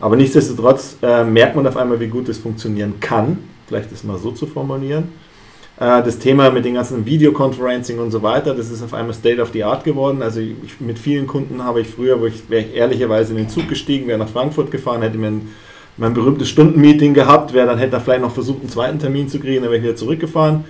Aber 0.00 0.16
nichtsdestotrotz 0.16 0.96
äh, 1.02 1.24
merkt 1.24 1.56
man 1.56 1.66
auf 1.66 1.76
einmal, 1.76 2.00
wie 2.00 2.08
gut 2.08 2.28
es 2.28 2.38
funktionieren 2.38 3.00
kann, 3.00 3.38
vielleicht 3.66 3.92
das 3.92 4.02
mal 4.02 4.18
so 4.18 4.32
zu 4.32 4.46
formulieren. 4.46 5.08
Äh, 5.78 6.02
das 6.02 6.18
Thema 6.18 6.50
mit 6.50 6.64
den 6.64 6.74
ganzen 6.74 7.04
Videoconferencing 7.04 7.98
und 7.98 8.10
so 8.10 8.22
weiter, 8.22 8.54
das 8.54 8.70
ist 8.70 8.82
auf 8.82 8.94
einmal 8.94 9.14
State 9.14 9.40
of 9.40 9.50
the 9.52 9.62
Art 9.62 9.84
geworden. 9.84 10.22
Also 10.22 10.40
ich, 10.40 10.80
mit 10.80 10.98
vielen 10.98 11.26
Kunden 11.26 11.62
habe 11.62 11.82
ich 11.82 11.88
früher, 11.88 12.18
wo 12.20 12.26
ich, 12.26 12.48
wäre 12.48 12.62
ich 12.62 12.74
ehrlicherweise 12.74 13.32
in 13.32 13.38
den 13.38 13.48
Zug 13.50 13.68
gestiegen, 13.68 14.06
wäre 14.08 14.18
nach 14.18 14.28
Frankfurt 14.28 14.70
gefahren, 14.70 15.02
hätte 15.02 15.18
mir 15.18 15.28
ein 15.28 15.48
mein 15.96 16.14
berühmtes 16.14 16.48
Stundenmeeting 16.48 17.14
gehabt, 17.14 17.52
wer 17.52 17.66
dann 17.66 17.78
hätte 17.78 18.00
vielleicht 18.00 18.22
noch 18.22 18.32
versucht, 18.32 18.60
einen 18.60 18.70
zweiten 18.70 18.98
Termin 18.98 19.28
zu 19.28 19.38
kriegen, 19.38 19.62
dann 19.62 19.70
wäre 19.70 19.76
ich 19.76 19.84
wieder 19.84 19.96
zurückgefahren. 19.96 20.64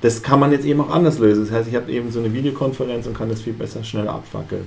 Das 0.00 0.22
kann 0.22 0.40
man 0.40 0.52
jetzt 0.52 0.66
eben 0.66 0.80
auch 0.80 0.90
anders 0.90 1.18
lösen. 1.18 1.44
Das 1.44 1.52
heißt, 1.52 1.68
ich 1.68 1.74
habe 1.74 1.90
eben 1.90 2.10
so 2.10 2.18
eine 2.18 2.32
Videokonferenz 2.32 3.06
und 3.06 3.16
kann 3.16 3.28
das 3.28 3.40
viel 3.40 3.54
besser 3.54 3.82
schnell 3.84 4.08
abfackeln. 4.08 4.66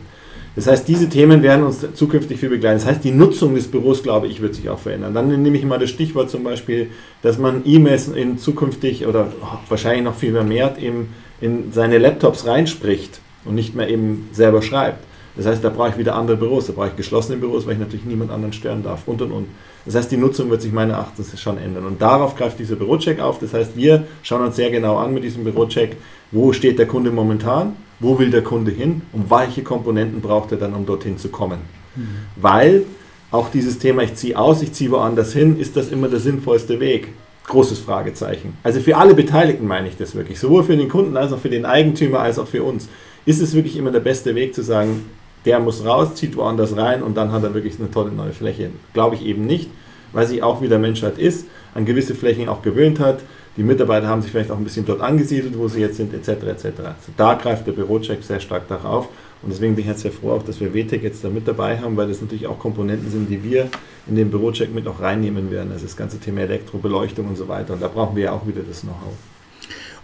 Das 0.56 0.66
heißt, 0.66 0.88
diese 0.88 1.08
Themen 1.08 1.44
werden 1.44 1.64
uns 1.64 1.86
zukünftig 1.94 2.40
viel 2.40 2.50
begleiten. 2.50 2.80
Das 2.80 2.88
heißt, 2.88 3.04
die 3.04 3.12
Nutzung 3.12 3.54
des 3.54 3.68
Büros, 3.68 4.02
glaube 4.02 4.26
ich, 4.26 4.42
wird 4.42 4.56
sich 4.56 4.70
auch 4.70 4.80
verändern. 4.80 5.14
Dann 5.14 5.44
nehme 5.44 5.56
ich 5.56 5.64
mal 5.64 5.78
das 5.78 5.92
Stichwort 5.92 6.32
zum 6.32 6.44
Beispiel, 6.44 6.90
dass 7.22 7.38
man 7.38 7.62
E-Mails 7.64 8.08
in 8.08 8.40
zukünftig 8.40 9.06
oder 9.06 9.32
wahrscheinlich 9.70 10.04
noch 10.04 10.16
viel 10.16 10.32
mehr 10.32 10.76
eben 10.82 11.10
in 11.40 11.72
seine 11.72 12.00
Laptops 12.00 12.48
reinspricht 12.48 13.20
und 13.46 13.54
nicht 13.54 13.76
mehr 13.76 13.88
eben 13.88 14.30
selber 14.32 14.64
schreibt. 14.64 15.07
Das 15.38 15.46
heißt, 15.46 15.64
da 15.64 15.70
brauche 15.70 15.90
ich 15.90 15.98
wieder 15.98 16.16
andere 16.16 16.36
Büros, 16.36 16.66
da 16.66 16.74
brauche 16.74 16.88
ich 16.88 16.96
geschlossene 16.96 17.38
Büros, 17.38 17.66
weil 17.66 17.74
ich 17.74 17.80
natürlich 17.80 18.06
niemand 18.06 18.32
anderen 18.32 18.54
stören 18.54 18.84
darf 18.84 19.08
und 19.08 19.22
und 19.22 19.32
und. 19.32 19.48
Das 19.86 19.96
heißt, 19.96 20.12
die 20.12 20.18
Nutzung 20.18 20.50
wird 20.50 20.62
sich 20.62 20.74
meiner 20.74 20.96
Erachtens 20.96 21.40
schon 21.40 21.58
ändern. 21.58 21.86
Und 21.86 22.02
darauf 22.02 22.36
greift 22.36 22.60
dieser 22.60 22.76
Bürocheck 22.76 23.20
auf. 23.20 23.40
Das 23.40 23.54
heißt, 23.54 23.78
wir 23.78 24.04
schauen 24.24 24.44
uns 24.44 24.56
sehr 24.56 24.72
genau 24.72 24.98
an 24.98 25.14
mit 25.14 25.24
diesem 25.24 25.44
Bürocheck, 25.44 25.96
wo 26.32 26.52
steht 26.54 26.80
der 26.80 26.88
Kunde 26.88 27.12
momentan, 27.12 27.76
wo 28.00 28.18
will 28.20 28.32
der 28.32 28.44
Kunde 28.44 28.72
hin 28.72 29.04
und 29.14 29.30
welche 29.30 29.64
Komponenten 29.64 30.22
braucht 30.22 30.52
er 30.52 30.58
dann, 30.58 30.74
um 30.74 30.86
dorthin 30.86 31.18
zu 31.18 31.30
kommen. 31.30 31.60
Mhm. 31.96 32.08
Weil 32.36 32.84
auch 33.32 33.50
dieses 33.52 33.78
Thema, 33.80 34.04
ich 34.04 34.16
ziehe 34.16 34.38
aus, 34.38 34.62
ich 34.62 34.74
ziehe 34.74 34.92
woanders 34.92 35.34
hin, 35.34 35.60
ist 35.60 35.76
das 35.78 35.90
immer 35.90 36.08
der 36.08 36.20
sinnvollste 36.20 36.80
Weg? 36.80 37.10
Großes 37.46 37.80
Fragezeichen. 37.80 38.58
Also 38.64 38.82
für 38.82 38.98
alle 38.98 39.14
Beteiligten 39.14 39.68
meine 39.68 39.88
ich 39.88 39.96
das 39.96 40.16
wirklich, 40.16 40.40
sowohl 40.40 40.64
für 40.64 40.76
den 40.76 40.90
Kunden 40.90 41.16
als 41.16 41.32
auch 41.32 41.40
für 41.40 41.50
den 41.50 41.66
Eigentümer 41.66 42.20
als 42.20 42.40
auch 42.40 42.48
für 42.48 42.64
uns. 42.64 42.90
Ist 43.26 43.42
es 43.42 43.54
wirklich 43.54 43.78
immer 43.78 43.92
der 43.92 44.00
beste 44.02 44.36
Weg 44.36 44.54
zu 44.54 44.64
sagen, 44.64 45.06
der 45.48 45.62
muss 45.62 45.86
raus, 45.86 46.14
zieht 46.16 46.36
woanders 46.36 46.76
rein 46.76 47.02
und 47.02 47.16
dann 47.16 47.32
hat 47.32 47.42
er 47.42 47.54
wirklich 47.54 47.80
eine 47.80 47.90
tolle 47.90 48.12
neue 48.12 48.34
Fläche. 48.34 48.70
Glaube 48.94 49.16
ich 49.16 49.26
eben 49.26 49.46
nicht, 49.46 49.70
weil 50.12 50.28
sich 50.28 50.44
auch 50.44 50.62
wie 50.62 50.68
der 50.68 50.78
Mensch 50.78 51.02
halt 51.04 51.18
ist, 51.18 51.48
an 51.74 51.86
gewisse 51.86 52.16
Flächen 52.16 52.50
auch 52.50 52.62
gewöhnt 52.62 53.00
hat. 53.00 53.22
Die 53.56 53.64
Mitarbeiter 53.64 54.08
haben 54.08 54.22
sich 54.22 54.30
vielleicht 54.30 54.52
auch 54.52 54.58
ein 54.58 54.66
bisschen 54.66 54.86
dort 54.86 55.00
angesiedelt, 55.00 55.58
wo 55.58 55.70
sie 55.70 55.80
jetzt 55.80 55.96
sind, 55.96 56.14
etc. 56.14 56.28
etc. 56.28 56.66
Also 56.80 57.12
da 57.16 57.34
greift 57.36 57.66
der 57.66 57.72
Bürocheck 57.72 58.22
sehr 58.24 58.42
stark 58.42 58.68
darauf. 58.68 59.08
Und 59.42 59.52
deswegen 59.52 59.76
bin 59.76 59.84
ich 59.84 59.90
jetzt 59.90 60.02
sehr 60.02 60.12
froh, 60.12 60.32
auch, 60.32 60.44
dass 60.44 60.60
wir 60.60 60.74
WTEC 60.74 61.02
jetzt 61.02 61.24
da 61.24 61.30
mit 61.30 61.48
dabei 61.48 61.80
haben, 61.80 61.96
weil 61.96 62.10
das 62.10 62.22
natürlich 62.22 62.48
auch 62.48 62.60
Komponenten 62.60 63.10
sind, 63.10 63.30
die 63.30 63.42
wir 63.42 63.70
in 64.08 64.16
den 64.16 64.30
Bürocheck 64.30 64.74
mit 64.76 64.86
auch 64.86 65.00
reinnehmen 65.00 65.50
werden. 65.50 65.72
Also 65.72 65.86
das 65.86 65.96
ganze 65.96 66.20
Thema 66.20 66.42
Elektrobeleuchtung 66.42 67.26
und 67.26 67.38
so 67.38 67.48
weiter. 67.48 67.74
Und 67.74 67.82
da 67.82 67.88
brauchen 67.88 68.18
wir 68.18 68.26
ja 68.26 68.32
auch 68.34 68.46
wieder 68.46 68.62
das 68.68 68.82
Know-how. 68.82 69.14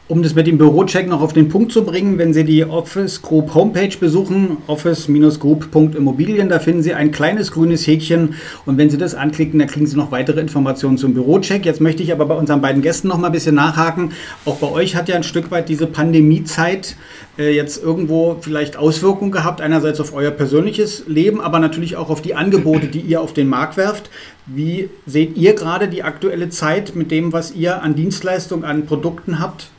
Um 0.10 0.22
das 0.22 0.36
mit 0.36 0.48
dem 0.48 0.58
Bürocheck 0.58 1.08
noch 1.08 1.22
auf 1.22 1.32
den 1.32 1.48
Punkt 1.48 1.72
zu 1.72 1.86
bringen, 1.86 2.18
wenn 2.18 2.34
Sie 2.34 2.44
die 2.44 2.66
Office 2.66 3.22
Group 3.22 3.54
Homepage 3.54 3.98
besuchen, 3.98 4.58
office-group.immobilien, 4.68 6.50
da 6.50 6.60
finden 6.60 6.84
Sie 6.84 6.94
ein 6.94 7.12
kleines 7.12 7.54
grünes 7.54 7.88
Häkchen 7.88 8.36
und 8.66 8.78
wenn 8.78 8.90
Sie 8.90 8.98
das 8.98 9.16
anklicken, 9.16 9.60
dann 9.60 9.70
kriegen 9.70 9.88
Sie 9.88 9.96
noch 9.96 10.12
weitere 10.12 10.42
Informationen 10.42 10.98
zum 10.98 11.14
Bürocheck. 11.14 11.66
Jetzt 11.66 11.80
möchte 11.80 12.04
ich 12.04 12.12
aber 12.12 12.26
bei 12.26 12.36
unseren 12.36 12.60
beiden 12.60 12.82
Gästen 12.82 13.08
noch 13.08 13.18
mal 13.18 13.28
ein 13.28 13.32
bisschen 13.32 13.56
nachhaken. 13.56 14.12
Auch 14.44 14.58
bei 14.58 14.70
euch 14.70 14.98
hat 14.98 15.08
ja 15.08 15.16
ein 15.16 15.24
Stück 15.24 15.52
weit 15.52 15.70
diese 15.70 15.88
Pandemiezeit 15.88 16.98
äh, 17.38 17.56
jetzt 17.56 17.82
irgendwo 17.82 18.36
vielleicht 18.42 18.76
Auswirkungen 18.76 19.32
gehabt, 19.32 19.62
einerseits 19.62 20.02
auf 20.02 20.14
euer 20.14 20.32
persönliches 20.32 21.06
Leben, 21.08 21.40
aber 21.40 21.60
natürlich 21.60 21.96
auch 21.96 22.10
auf 22.10 22.22
die 22.22 22.36
Angebote, 22.36 22.88
die 22.88 23.00
ihr 23.00 23.22
auf 23.22 23.32
den 23.32 23.48
Markt 23.48 23.78
werft. 23.78 24.10
Wie 24.48 24.90
seht 25.06 25.38
ihr 25.38 25.54
gerade 25.54 25.88
die 25.88 26.04
aktuelle 26.04 26.50
Zeit 26.50 26.94
mit 26.94 27.10
dem, 27.10 27.32
was 27.32 27.56
ihr 27.56 27.82
an 27.82 27.96
Dienstleistungen, 27.96 28.66
an 28.66 28.86
Produkten 28.86 29.40
habt? 29.40 29.70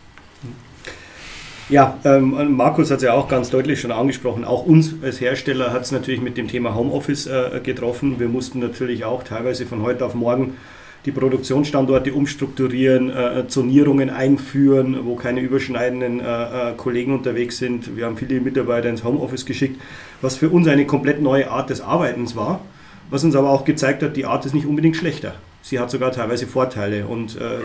Ja, 1.71 1.99
ähm, 2.05 2.57
Markus 2.57 2.91
hat 2.91 2.99
es 2.99 3.05
ja 3.05 3.15
auch 3.15 3.27
ganz 3.27 3.49
deutlich 3.49 3.81
schon 3.81 3.91
angesprochen. 3.91 4.45
Auch 4.45 4.67
uns 4.67 4.97
als 5.03 5.21
Hersteller 5.21 5.73
hat 5.73 5.83
es 5.83 5.93
natürlich 5.93 6.21
mit 6.21 6.37
dem 6.37 6.47
Thema 6.47 6.75
Homeoffice 6.75 7.27
äh, 7.27 7.61
getroffen. 7.63 8.21
Wir 8.21 8.29
mussten 8.29 8.59
natürlich 8.59 9.07
auch 9.07 9.23
teilweise 9.23 9.65
von 9.65 9.81
heute 9.83 10.05
auf 10.05 10.15
morgen 10.15 10.59
die 11.07 11.11
Produktionsstandorte 11.11 12.13
umstrukturieren, 12.13 13.09
äh, 13.09 13.49
Zonierungen 13.49 14.11
einführen, 14.11 15.07
wo 15.07 15.17
keine 15.17 15.41
überschneidenden 15.41 16.21
äh, 16.21 16.25
äh, 16.25 16.75
Kollegen 16.77 17.15
unterwegs 17.15 17.57
sind. 17.57 17.97
Wir 17.97 18.05
haben 18.05 18.19
viele 18.19 18.41
Mitarbeiter 18.43 18.91
ins 18.91 19.03
Homeoffice 19.03 19.47
geschickt, 19.47 19.81
was 20.21 20.37
für 20.37 20.51
uns 20.51 20.69
eine 20.69 20.87
komplett 20.87 21.23
neue 21.23 21.51
Art 21.51 21.71
des 21.71 21.81
Arbeitens 21.81 22.37
war, 22.37 22.61
was 23.09 23.25
uns 23.25 23.35
aber 23.35 23.49
auch 23.49 23.65
gezeigt 23.65 24.03
hat, 24.03 24.17
die 24.17 24.27
Art 24.27 24.45
ist 24.45 24.55
nicht 24.55 24.67
unbedingt 24.67 24.97
schlechter. 24.97 25.35
Sie 25.63 25.79
hat 25.79 25.91
sogar 25.91 26.13
teilweise 26.13 26.47
Vorteile. 26.47 27.07
Und 27.07 27.37
äh, 27.37 27.61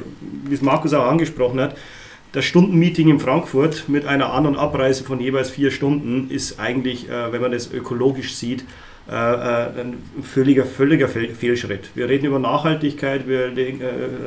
wie 0.46 0.54
es 0.54 0.62
Markus 0.62 0.94
auch 0.94 1.06
angesprochen 1.06 1.60
hat, 1.60 1.76
das 2.32 2.46
Stundenmeeting 2.46 3.10
in 3.10 3.20
Frankfurt 3.20 3.89
mit 3.89 4.06
einer 4.06 4.32
An- 4.34 4.46
und 4.46 4.56
Abreise 4.56 5.04
von 5.04 5.20
jeweils 5.20 5.50
vier 5.50 5.72
Stunden 5.72 6.30
ist 6.30 6.60
eigentlich, 6.60 7.10
äh, 7.10 7.32
wenn 7.32 7.42
man 7.42 7.52
das 7.52 7.72
ökologisch 7.74 8.36
sieht, 8.36 8.65
äh, 9.10 9.13
äh, 9.13 9.82
ein 9.82 9.98
völliger, 10.22 10.65
völliger 10.65 11.08
Fehlschritt. 11.08 11.89
Wir 11.96 12.08
reden 12.08 12.28
über 12.28 12.38
Nachhaltigkeit, 12.38 13.28
wir 13.28 13.52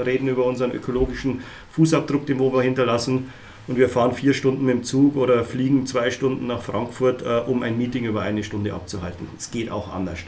reden 0.05 0.29
über 0.29 0.45
unseren 0.45 0.73
ökologischen 0.73 1.43
Fußabdruck, 1.71 2.27
den 2.27 2.41
wir 2.41 2.63
hinterlassen. 2.63 3.31
Und 3.69 3.79
wir 3.79 3.89
fahren 3.89 4.13
vier 4.13 4.35
Stunden 4.35 4.67
mit 4.67 4.75
dem 4.75 4.83
Zug 4.83 5.17
oder 5.17 5.45
fliegen 5.45 5.87
zwei 5.87 6.11
Stunden 6.11 6.49
nach 6.49 6.63
Frankfurt, 6.63 7.23
um 7.47 7.63
ein 7.63 7.79
Meeting 7.79 8.05
über 8.05 8.23
eine 8.23 8.43
Stunde 8.43 8.75
abzuhalten. 8.75 9.29
Es 9.39 9.53
geht 9.53 9.71
auch 9.71 9.95
anders. 9.95 10.19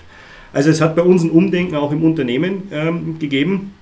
Also 0.52 0.70
es 0.70 0.80
hat 0.80 0.94
bei 0.94 1.02
uns 1.02 1.24
ein 1.24 1.30
Umdenken 1.30 1.74
auch 1.74 1.90
im 1.90 2.04
Unternehmen 2.04 2.68
ähm, 2.70 3.18
gegeben. 3.18 3.73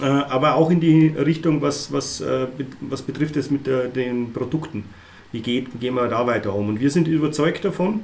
Äh, 0.00 0.04
aber 0.04 0.54
auch 0.54 0.70
in 0.70 0.80
die 0.80 1.08
Richtung, 1.08 1.62
was, 1.62 1.92
was, 1.92 2.20
äh, 2.20 2.46
was 2.80 3.02
betrifft 3.02 3.36
es 3.36 3.50
mit 3.50 3.66
der, 3.66 3.88
den 3.88 4.32
Produkten. 4.32 4.84
Wie, 5.32 5.40
geht, 5.40 5.80
gehen 5.80 5.94
wir 5.94 6.08
da 6.08 6.26
weiter 6.26 6.54
um? 6.54 6.68
Und 6.68 6.80
wir 6.80 6.90
sind 6.90 7.06
überzeugt 7.06 7.64
davon, 7.64 8.00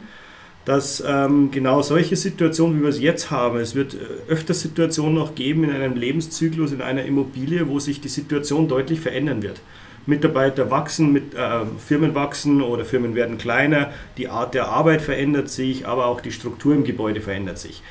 dass 0.64 1.02
ähm, 1.06 1.50
genau 1.52 1.80
solche 1.80 2.16
Situationen, 2.16 2.78
wie 2.78 2.82
wir 2.82 2.88
es 2.88 3.00
jetzt 3.00 3.30
haben, 3.30 3.58
es 3.58 3.74
wird 3.74 3.94
äh, 3.94 4.30
öfter 4.30 4.52
Situationen 4.52 5.14
noch 5.14 5.34
geben 5.34 5.64
in 5.64 5.70
einem 5.70 5.96
Lebenszyklus, 5.96 6.72
in 6.72 6.82
einer 6.82 7.04
Immobilie, 7.04 7.68
wo 7.68 7.78
sich 7.78 8.00
die 8.00 8.08
Situation 8.08 8.68
deutlich 8.68 9.00
verändern 9.00 9.42
wird. 9.42 9.60
Mitarbeiter 10.06 10.70
wachsen, 10.70 11.12
mit, 11.12 11.34
äh, 11.34 11.60
Firmen 11.84 12.14
wachsen 12.14 12.62
oder 12.62 12.84
Firmen 12.84 13.14
werden 13.14 13.38
kleiner, 13.38 13.92
die 14.18 14.28
Art 14.28 14.54
der 14.54 14.68
Arbeit 14.68 15.02
verändert 15.02 15.50
sich, 15.50 15.86
aber 15.86 16.06
auch 16.06 16.20
die 16.20 16.32
Struktur 16.32 16.74
im 16.74 16.84
Gebäude 16.84 17.20
verändert 17.20 17.58
sich. 17.58 17.82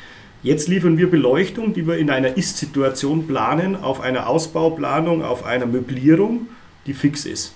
Jetzt 0.46 0.68
liefern 0.68 1.00
wir 1.00 1.10
Beleuchtung, 1.10 1.74
die 1.74 1.88
wir 1.88 1.98
in 1.98 2.12
einer 2.12 2.38
Ist-Situation 2.38 3.26
planen, 3.26 3.76
auf 3.76 4.00
einer 4.00 4.30
Ausbauplanung, 4.30 5.24
auf 5.24 5.44
einer 5.44 5.66
Möblierung, 5.66 6.46
die 6.86 6.94
fix 6.94 7.26
ist. 7.26 7.56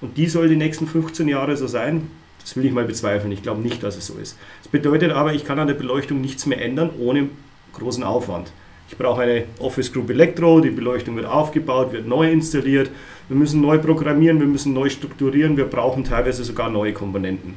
Und 0.00 0.16
die 0.16 0.28
soll 0.28 0.48
die 0.48 0.54
nächsten 0.54 0.86
15 0.86 1.26
Jahre 1.26 1.56
so 1.56 1.66
sein. 1.66 2.08
Das 2.38 2.54
will 2.54 2.64
ich 2.64 2.70
mal 2.70 2.84
bezweifeln. 2.84 3.32
Ich 3.32 3.42
glaube 3.42 3.60
nicht, 3.60 3.82
dass 3.82 3.96
es 3.96 4.06
so 4.06 4.14
ist. 4.18 4.38
Das 4.62 4.70
bedeutet 4.70 5.10
aber, 5.10 5.34
ich 5.34 5.44
kann 5.44 5.58
an 5.58 5.66
der 5.66 5.74
Beleuchtung 5.74 6.20
nichts 6.20 6.46
mehr 6.46 6.62
ändern 6.62 6.90
ohne 6.96 7.28
großen 7.72 8.04
Aufwand. 8.04 8.52
Ich 8.88 8.96
brauche 8.96 9.22
eine 9.22 9.46
Office 9.58 9.92
Group 9.92 10.08
Elektro, 10.08 10.60
die 10.60 10.70
Beleuchtung 10.70 11.16
wird 11.16 11.26
aufgebaut, 11.26 11.90
wird 11.90 12.06
neu 12.06 12.30
installiert. 12.30 12.88
Wir 13.26 13.36
müssen 13.36 13.60
neu 13.60 13.78
programmieren, 13.78 14.38
wir 14.38 14.46
müssen 14.46 14.74
neu 14.74 14.90
strukturieren, 14.90 15.56
wir 15.56 15.64
brauchen 15.64 16.04
teilweise 16.04 16.44
sogar 16.44 16.70
neue 16.70 16.92
Komponenten. 16.92 17.54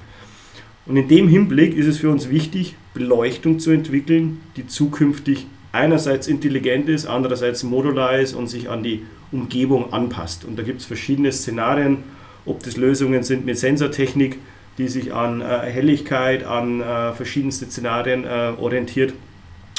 Und 0.89 0.97
in 0.97 1.07
dem 1.07 1.27
Hinblick 1.27 1.77
ist 1.77 1.85
es 1.85 1.99
für 1.99 2.09
uns 2.09 2.31
wichtig, 2.31 2.75
Beleuchtung 2.95 3.59
zu 3.59 3.69
entwickeln, 3.69 4.41
die 4.57 4.65
zukünftig 4.65 5.45
einerseits 5.71 6.27
intelligent 6.27 6.89
ist, 6.89 7.05
andererseits 7.05 7.61
modular 7.61 8.17
ist 8.17 8.33
und 8.33 8.47
sich 8.47 8.71
an 8.71 8.81
die 8.81 9.03
Umgebung 9.31 9.93
anpasst. 9.93 10.45
Und 10.45 10.57
da 10.57 10.63
gibt 10.63 10.79
es 10.79 10.87
verschiedene 10.87 11.31
Szenarien, 11.31 11.97
ob 12.43 12.63
das 12.63 12.75
Lösungen 12.75 13.21
sind 13.21 13.45
mit 13.45 13.59
Sensortechnik, 13.59 14.39
die 14.79 14.87
sich 14.87 15.13
an 15.13 15.41
äh, 15.41 15.45
Helligkeit, 15.45 16.43
an 16.43 16.81
äh, 16.81 17.13
verschiedenste 17.13 17.67
Szenarien 17.67 18.23
äh, 18.23 18.53
orientiert, 18.59 19.13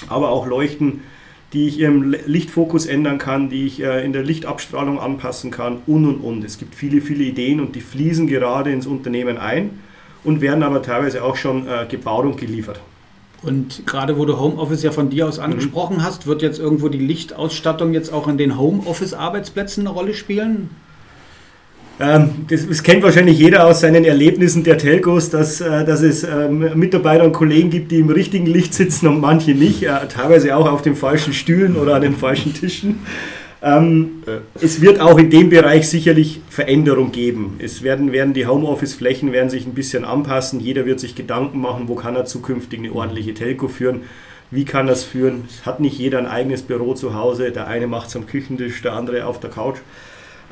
aber 0.06 0.28
auch 0.28 0.46
Leuchten, 0.46 1.00
die 1.52 1.66
ich 1.66 1.80
im 1.80 2.14
Lichtfokus 2.26 2.86
ändern 2.86 3.18
kann, 3.18 3.50
die 3.50 3.66
ich 3.66 3.82
äh, 3.82 4.04
in 4.04 4.12
der 4.12 4.22
Lichtabstrahlung 4.22 5.00
anpassen 5.00 5.50
kann 5.50 5.78
und 5.88 6.06
und 6.06 6.20
und. 6.20 6.44
Es 6.44 6.56
gibt 6.56 6.76
viele, 6.76 7.00
viele 7.00 7.24
Ideen 7.24 7.58
und 7.58 7.74
die 7.74 7.80
fließen 7.80 8.28
gerade 8.28 8.70
ins 8.70 8.86
Unternehmen 8.86 9.38
ein 9.38 9.70
und 10.24 10.40
werden 10.40 10.62
aber 10.62 10.82
teilweise 10.82 11.24
auch 11.24 11.36
schon 11.36 11.66
äh, 11.66 11.86
gebaut 11.88 12.24
und 12.24 12.36
geliefert. 12.36 12.80
Und 13.42 13.86
gerade 13.86 14.18
wo 14.18 14.26
du 14.26 14.38
Homeoffice 14.38 14.82
ja 14.82 14.90
von 14.90 15.08
dir 15.08 15.26
aus 15.26 15.38
angesprochen 15.38 15.98
mhm. 15.98 16.04
hast, 16.04 16.26
wird 16.26 16.42
jetzt 16.42 16.58
irgendwo 16.58 16.88
die 16.88 16.98
Lichtausstattung 16.98 17.94
jetzt 17.94 18.12
auch 18.12 18.28
in 18.28 18.36
den 18.36 18.58
Homeoffice-Arbeitsplätzen 18.58 19.86
eine 19.86 19.94
Rolle 19.94 20.14
spielen? 20.14 20.70
Ähm, 21.98 22.46
das, 22.48 22.66
das, 22.66 22.82
kennt 22.82 23.02
wahrscheinlich 23.02 23.38
jeder 23.38 23.66
aus 23.66 23.80
seinen 23.80 24.04
Erlebnissen 24.04 24.64
der 24.64 24.78
Telcos, 24.78 25.28
dass, 25.28 25.60
äh, 25.60 25.84
dass 25.84 26.02
es 26.02 26.24
ähm, 26.24 26.78
Mitarbeiter 26.78 27.24
und 27.24 27.32
Kollegen 27.32 27.68
gibt, 27.68 27.92
die 27.92 27.98
im 27.98 28.08
richtigen 28.08 28.46
Licht 28.46 28.72
sitzen 28.72 29.06
und 29.06 29.20
manche 29.20 29.52
nicht, 29.52 29.82
äh, 29.82 30.06
teilweise 30.08 30.56
auch 30.56 30.70
auf 30.70 30.80
den 30.80 30.96
falschen 30.96 31.34
Stühlen 31.34 31.76
oder 31.76 31.96
an 31.96 32.02
den 32.02 32.16
falschen 32.16 32.54
Tischen. 32.54 33.00
Ähm, 33.62 34.22
es 34.60 34.80
wird 34.80 35.00
auch 35.00 35.18
in 35.18 35.28
dem 35.28 35.50
Bereich 35.50 35.88
sicherlich 35.88 36.40
Veränderung 36.48 37.12
geben. 37.12 37.56
Es 37.58 37.82
werden, 37.82 38.12
werden 38.12 38.32
die 38.32 38.46
Homeoffice-Flächen 38.46 39.32
werden 39.32 39.50
sich 39.50 39.66
ein 39.66 39.74
bisschen 39.74 40.04
anpassen. 40.04 40.60
Jeder 40.60 40.86
wird 40.86 41.00
sich 41.00 41.14
Gedanken 41.14 41.60
machen, 41.60 41.88
wo 41.88 41.94
kann 41.94 42.16
er 42.16 42.24
zukünftig 42.24 42.78
eine 42.78 42.92
ordentliche 42.92 43.34
Telco 43.34 43.68
führen. 43.68 44.02
Wie 44.50 44.64
kann 44.64 44.88
er 44.88 44.94
es 44.94 45.04
führen? 45.04 45.44
Es 45.48 45.66
hat 45.66 45.80
nicht 45.80 45.98
jeder 45.98 46.18
ein 46.18 46.26
eigenes 46.26 46.62
Büro 46.62 46.94
zu 46.94 47.14
Hause. 47.14 47.52
Der 47.52 47.68
eine 47.68 47.86
macht 47.86 48.08
es 48.08 48.16
am 48.16 48.26
Küchentisch, 48.26 48.80
der 48.82 48.94
andere 48.94 49.26
auf 49.26 49.40
der 49.40 49.50
Couch. 49.50 49.78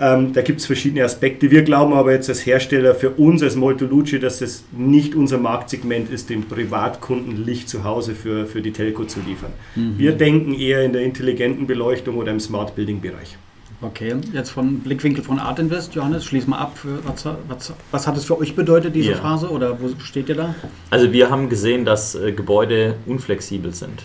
Ähm, 0.00 0.32
da 0.32 0.42
gibt 0.42 0.60
es 0.60 0.66
verschiedene 0.66 1.04
Aspekte. 1.04 1.50
Wir 1.50 1.62
glauben 1.62 1.92
aber 1.92 2.12
jetzt 2.12 2.28
als 2.28 2.46
Hersteller 2.46 2.94
für 2.94 3.10
uns 3.10 3.42
als 3.42 3.56
Moltolucci, 3.56 4.20
dass 4.20 4.40
es 4.40 4.64
nicht 4.70 5.14
unser 5.14 5.38
Marktsegment 5.38 6.10
ist, 6.10 6.30
dem 6.30 6.44
Privatkunden 6.44 7.44
Licht 7.44 7.68
zu 7.68 7.82
Hause 7.82 8.14
für, 8.14 8.46
für 8.46 8.62
die 8.62 8.72
Telco 8.72 9.04
zu 9.04 9.20
liefern. 9.20 9.52
Mhm. 9.74 9.98
Wir 9.98 10.12
denken 10.12 10.54
eher 10.54 10.84
in 10.84 10.92
der 10.92 11.02
intelligenten 11.02 11.66
Beleuchtung 11.66 12.16
oder 12.16 12.30
im 12.30 12.38
Smart 12.38 12.76
Building 12.76 13.00
Bereich. 13.00 13.36
Okay, 13.80 14.16
jetzt 14.32 14.50
von 14.50 14.80
Blickwinkel 14.80 15.22
von 15.22 15.38
Art 15.38 15.60
Invest, 15.60 15.94
Johannes, 15.94 16.24
schließ 16.24 16.48
mal 16.48 16.58
ab. 16.58 16.78
Was, 17.04 17.24
was, 17.46 17.72
was 17.92 18.06
hat 18.08 18.16
es 18.16 18.24
für 18.24 18.38
euch 18.38 18.56
bedeutet, 18.56 18.94
diese 18.96 19.12
ja. 19.12 19.16
Phase, 19.16 19.50
oder 19.50 19.80
wo 19.80 19.88
steht 20.00 20.28
ihr 20.28 20.34
da? 20.34 20.54
Also 20.90 21.12
wir 21.12 21.30
haben 21.30 21.48
gesehen, 21.48 21.84
dass 21.84 22.16
äh, 22.16 22.32
Gebäude 22.32 22.96
unflexibel 23.06 23.72
sind. 23.72 24.02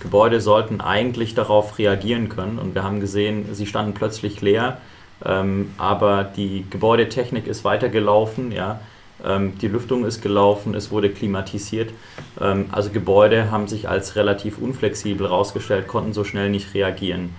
Gebäude 0.00 0.40
sollten 0.40 0.80
eigentlich 0.80 1.34
darauf 1.34 1.78
reagieren 1.78 2.28
können 2.28 2.58
und 2.58 2.74
wir 2.74 2.84
haben 2.84 3.00
gesehen, 3.00 3.46
sie 3.52 3.66
standen 3.66 3.94
plötzlich 3.94 4.40
leer 4.40 4.78
ähm, 5.24 5.72
aber 5.78 6.24
die 6.24 6.64
Gebäudetechnik 6.70 7.46
ist 7.46 7.64
weitergelaufen, 7.64 8.52
ja. 8.52 8.80
Ähm, 9.24 9.56
die 9.58 9.68
Lüftung 9.68 10.04
ist 10.04 10.22
gelaufen, 10.22 10.74
es 10.74 10.90
wurde 10.90 11.10
klimatisiert. 11.10 11.92
Ähm, 12.40 12.66
also 12.72 12.90
Gebäude 12.90 13.50
haben 13.50 13.68
sich 13.68 13.88
als 13.88 14.16
relativ 14.16 14.58
unflexibel 14.58 15.28
herausgestellt, 15.28 15.88
konnten 15.88 16.12
so 16.12 16.24
schnell 16.24 16.50
nicht 16.50 16.74
reagieren. 16.74 17.30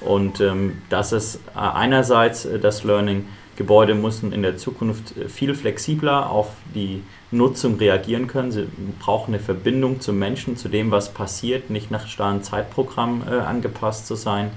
Und 0.00 0.40
ähm, 0.40 0.82
das 0.88 1.12
ist 1.12 1.36
äh, 1.54 1.58
einerseits 1.58 2.44
äh, 2.44 2.58
das 2.58 2.84
Learning, 2.84 3.26
Gebäude 3.60 3.94
müssen 3.94 4.32
in 4.32 4.40
der 4.40 4.56
Zukunft 4.56 5.16
äh, 5.18 5.28
viel 5.28 5.54
flexibler 5.54 6.30
auf 6.30 6.48
die 6.74 7.02
Nutzung 7.30 7.76
reagieren 7.76 8.26
können. 8.26 8.50
Sie 8.52 8.66
brauchen 8.98 9.34
eine 9.34 9.42
Verbindung 9.42 10.00
zum 10.00 10.18
Menschen, 10.18 10.56
zu 10.56 10.70
dem, 10.70 10.90
was 10.90 11.12
passiert, 11.12 11.68
nicht 11.68 11.90
nach 11.90 12.06
starren 12.06 12.42
Zeitprogrammen 12.42 13.22
äh, 13.28 13.34
angepasst 13.34 14.06
zu 14.06 14.14
sein. 14.14 14.50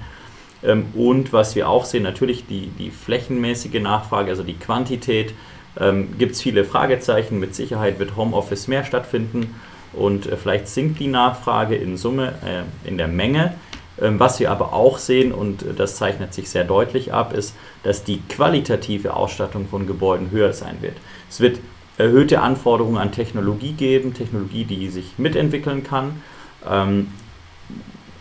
Ähm, 0.64 0.86
und 0.94 1.32
was 1.32 1.54
wir 1.54 1.68
auch 1.68 1.84
sehen, 1.84 2.02
natürlich 2.02 2.46
die, 2.46 2.68
die 2.78 2.90
flächenmäßige 2.90 3.80
Nachfrage, 3.80 4.30
also 4.30 4.42
die 4.42 4.54
Quantität, 4.54 5.34
ähm, 5.78 6.16
gibt 6.18 6.32
es 6.32 6.42
viele 6.42 6.64
Fragezeichen. 6.64 7.40
Mit 7.40 7.54
Sicherheit 7.54 7.98
wird 7.98 8.16
Homeoffice 8.16 8.68
mehr 8.68 8.84
stattfinden 8.84 9.54
und 9.92 10.26
äh, 10.26 10.36
vielleicht 10.36 10.68
sinkt 10.68 11.00
die 11.00 11.08
Nachfrage 11.08 11.74
in 11.74 11.96
Summe 11.96 12.34
äh, 12.44 12.88
in 12.88 12.98
der 12.98 13.08
Menge. 13.08 13.54
Ähm, 14.00 14.18
was 14.18 14.40
wir 14.40 14.50
aber 14.50 14.72
auch 14.72 14.98
sehen, 14.98 15.32
und 15.32 15.62
äh, 15.62 15.74
das 15.74 15.96
zeichnet 15.96 16.34
sich 16.34 16.48
sehr 16.48 16.64
deutlich 16.64 17.12
ab, 17.12 17.32
ist, 17.32 17.54
dass 17.82 18.04
die 18.04 18.20
qualitative 18.28 19.14
Ausstattung 19.14 19.68
von 19.68 19.86
Gebäuden 19.86 20.30
höher 20.30 20.52
sein 20.52 20.78
wird. 20.80 20.96
Es 21.30 21.40
wird 21.40 21.60
erhöhte 21.96 22.40
Anforderungen 22.40 22.98
an 22.98 23.12
Technologie 23.12 23.72
geben, 23.72 24.14
Technologie, 24.14 24.64
die 24.64 24.88
sich 24.88 25.18
mitentwickeln 25.18 25.84
kann. 25.84 26.22
Ähm, 26.68 27.08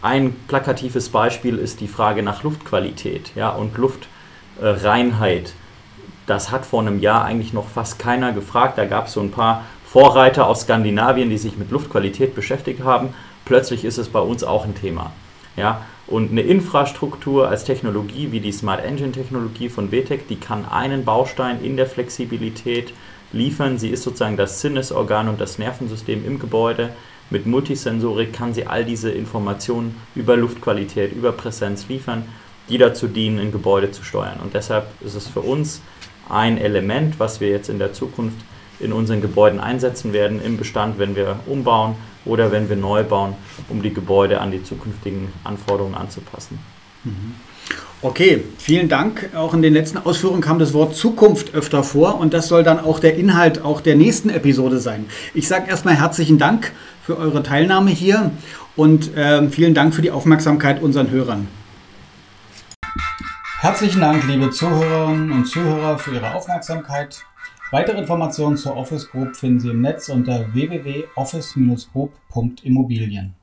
ein 0.03 0.35
plakatives 0.49 1.07
Beispiel 1.07 1.57
ist 1.57 1.79
die 1.79 1.87
Frage 1.87 2.23
nach 2.23 2.43
Luftqualität 2.43 3.31
ja, 3.35 3.49
und 3.49 3.77
Luftreinheit. 3.77 5.53
Das 6.27 6.51
hat 6.51 6.65
vor 6.65 6.81
einem 6.81 6.99
Jahr 6.99 7.23
eigentlich 7.23 7.53
noch 7.53 7.69
fast 7.69 7.99
keiner 7.99 8.33
gefragt. 8.33 8.77
Da 8.77 8.83
gab 8.83 9.07
es 9.07 9.13
so 9.13 9.21
ein 9.21 9.31
paar 9.31 9.63
Vorreiter 9.85 10.45
aus 10.47 10.61
Skandinavien, 10.61 11.29
die 11.29 11.37
sich 11.37 11.57
mit 11.57 11.71
Luftqualität 11.71 12.35
beschäftigt 12.35 12.83
haben. 12.83 13.13
Plötzlich 13.45 13.85
ist 13.85 13.97
es 13.97 14.09
bei 14.09 14.19
uns 14.19 14.43
auch 14.43 14.65
ein 14.65 14.75
Thema. 14.75 15.13
Ja, 15.55 15.85
und 16.05 16.31
eine 16.31 16.41
Infrastruktur 16.41 17.47
als 17.47 17.63
Technologie 17.63 18.33
wie 18.33 18.41
die 18.41 18.51
Smart 18.51 18.83
Engine 18.83 19.13
Technologie 19.13 19.69
von 19.69 19.89
WTEC, 19.91 20.27
die 20.27 20.35
kann 20.35 20.65
einen 20.65 21.05
Baustein 21.05 21.63
in 21.63 21.77
der 21.77 21.85
Flexibilität 21.85 22.93
liefern. 23.31 23.77
Sie 23.77 23.89
ist 23.89 24.03
sozusagen 24.03 24.35
das 24.35 24.59
Sinnesorgan 24.59 25.29
und 25.29 25.39
das 25.39 25.59
Nervensystem 25.59 26.25
im 26.25 26.39
Gebäude. 26.39 26.89
Mit 27.29 27.45
Multisensorik 27.45 28.33
kann 28.33 28.53
sie 28.53 28.67
all 28.67 28.85
diese 28.85 29.11
Informationen 29.11 29.95
über 30.15 30.37
Luftqualität, 30.37 31.13
über 31.13 31.31
Präsenz 31.31 31.87
liefern, 31.87 32.25
die 32.69 32.77
dazu 32.77 33.07
dienen, 33.07 33.39
ein 33.39 33.51
Gebäude 33.51 33.91
zu 33.91 34.03
steuern. 34.03 34.39
Und 34.41 34.53
deshalb 34.53 34.87
ist 35.01 35.15
es 35.15 35.27
für 35.27 35.41
uns 35.41 35.81
ein 36.29 36.57
Element, 36.57 37.19
was 37.19 37.39
wir 37.41 37.49
jetzt 37.49 37.69
in 37.69 37.79
der 37.79 37.93
Zukunft 37.93 38.37
in 38.79 38.93
unseren 38.93 39.21
Gebäuden 39.21 39.59
einsetzen 39.59 40.13
werden, 40.13 40.43
im 40.43 40.57
Bestand, 40.57 40.99
wenn 40.99 41.15
wir 41.15 41.39
umbauen 41.45 41.95
oder 42.25 42.51
wenn 42.51 42.69
wir 42.69 42.75
neu 42.75 43.03
bauen, 43.03 43.35
um 43.69 43.81
die 43.81 43.93
Gebäude 43.93 44.41
an 44.41 44.51
die 44.51 44.63
zukünftigen 44.63 45.29
Anforderungen 45.43 45.95
anzupassen. 45.95 46.59
Mhm. 47.03 47.35
Okay, 48.01 48.43
vielen 48.57 48.89
Dank. 48.89 49.29
Auch 49.33 49.53
in 49.53 49.61
den 49.61 49.73
letzten 49.73 49.97
Ausführungen 49.97 50.41
kam 50.41 50.59
das 50.59 50.73
Wort 50.73 50.93
Zukunft 50.93 51.55
öfter 51.55 51.83
vor 51.83 52.19
und 52.19 52.33
das 52.33 52.49
soll 52.49 52.63
dann 52.63 52.81
auch 52.81 52.99
der 52.99 53.15
Inhalt 53.15 53.63
auch 53.63 53.79
der 53.79 53.95
nächsten 53.95 54.29
Episode 54.29 54.79
sein. 54.79 55.05
Ich 55.33 55.47
sage 55.47 55.69
erstmal 55.69 55.95
herzlichen 55.95 56.37
Dank 56.37 56.73
für 57.01 57.17
eure 57.17 57.43
Teilnahme 57.43 57.91
hier 57.91 58.31
und 58.75 59.15
äh, 59.15 59.47
vielen 59.49 59.73
Dank 59.73 59.95
für 59.95 60.01
die 60.01 60.11
Aufmerksamkeit 60.11 60.81
unseren 60.81 61.11
Hörern. 61.11 61.47
Herzlichen 63.61 64.01
Dank, 64.01 64.27
liebe 64.27 64.51
Zuhörerinnen 64.51 65.31
und 65.31 65.45
Zuhörer, 65.45 65.97
für 65.97 66.11
Ihre 66.11 66.33
Aufmerksamkeit. 66.33 67.23
Weitere 67.71 67.99
Informationen 67.99 68.57
zur 68.57 68.75
Office 68.75 69.09
Group 69.09 69.37
finden 69.37 69.61
Sie 69.61 69.69
im 69.69 69.79
Netz 69.79 70.09
unter 70.09 70.53
www.office-group.immobilien. 70.53 73.35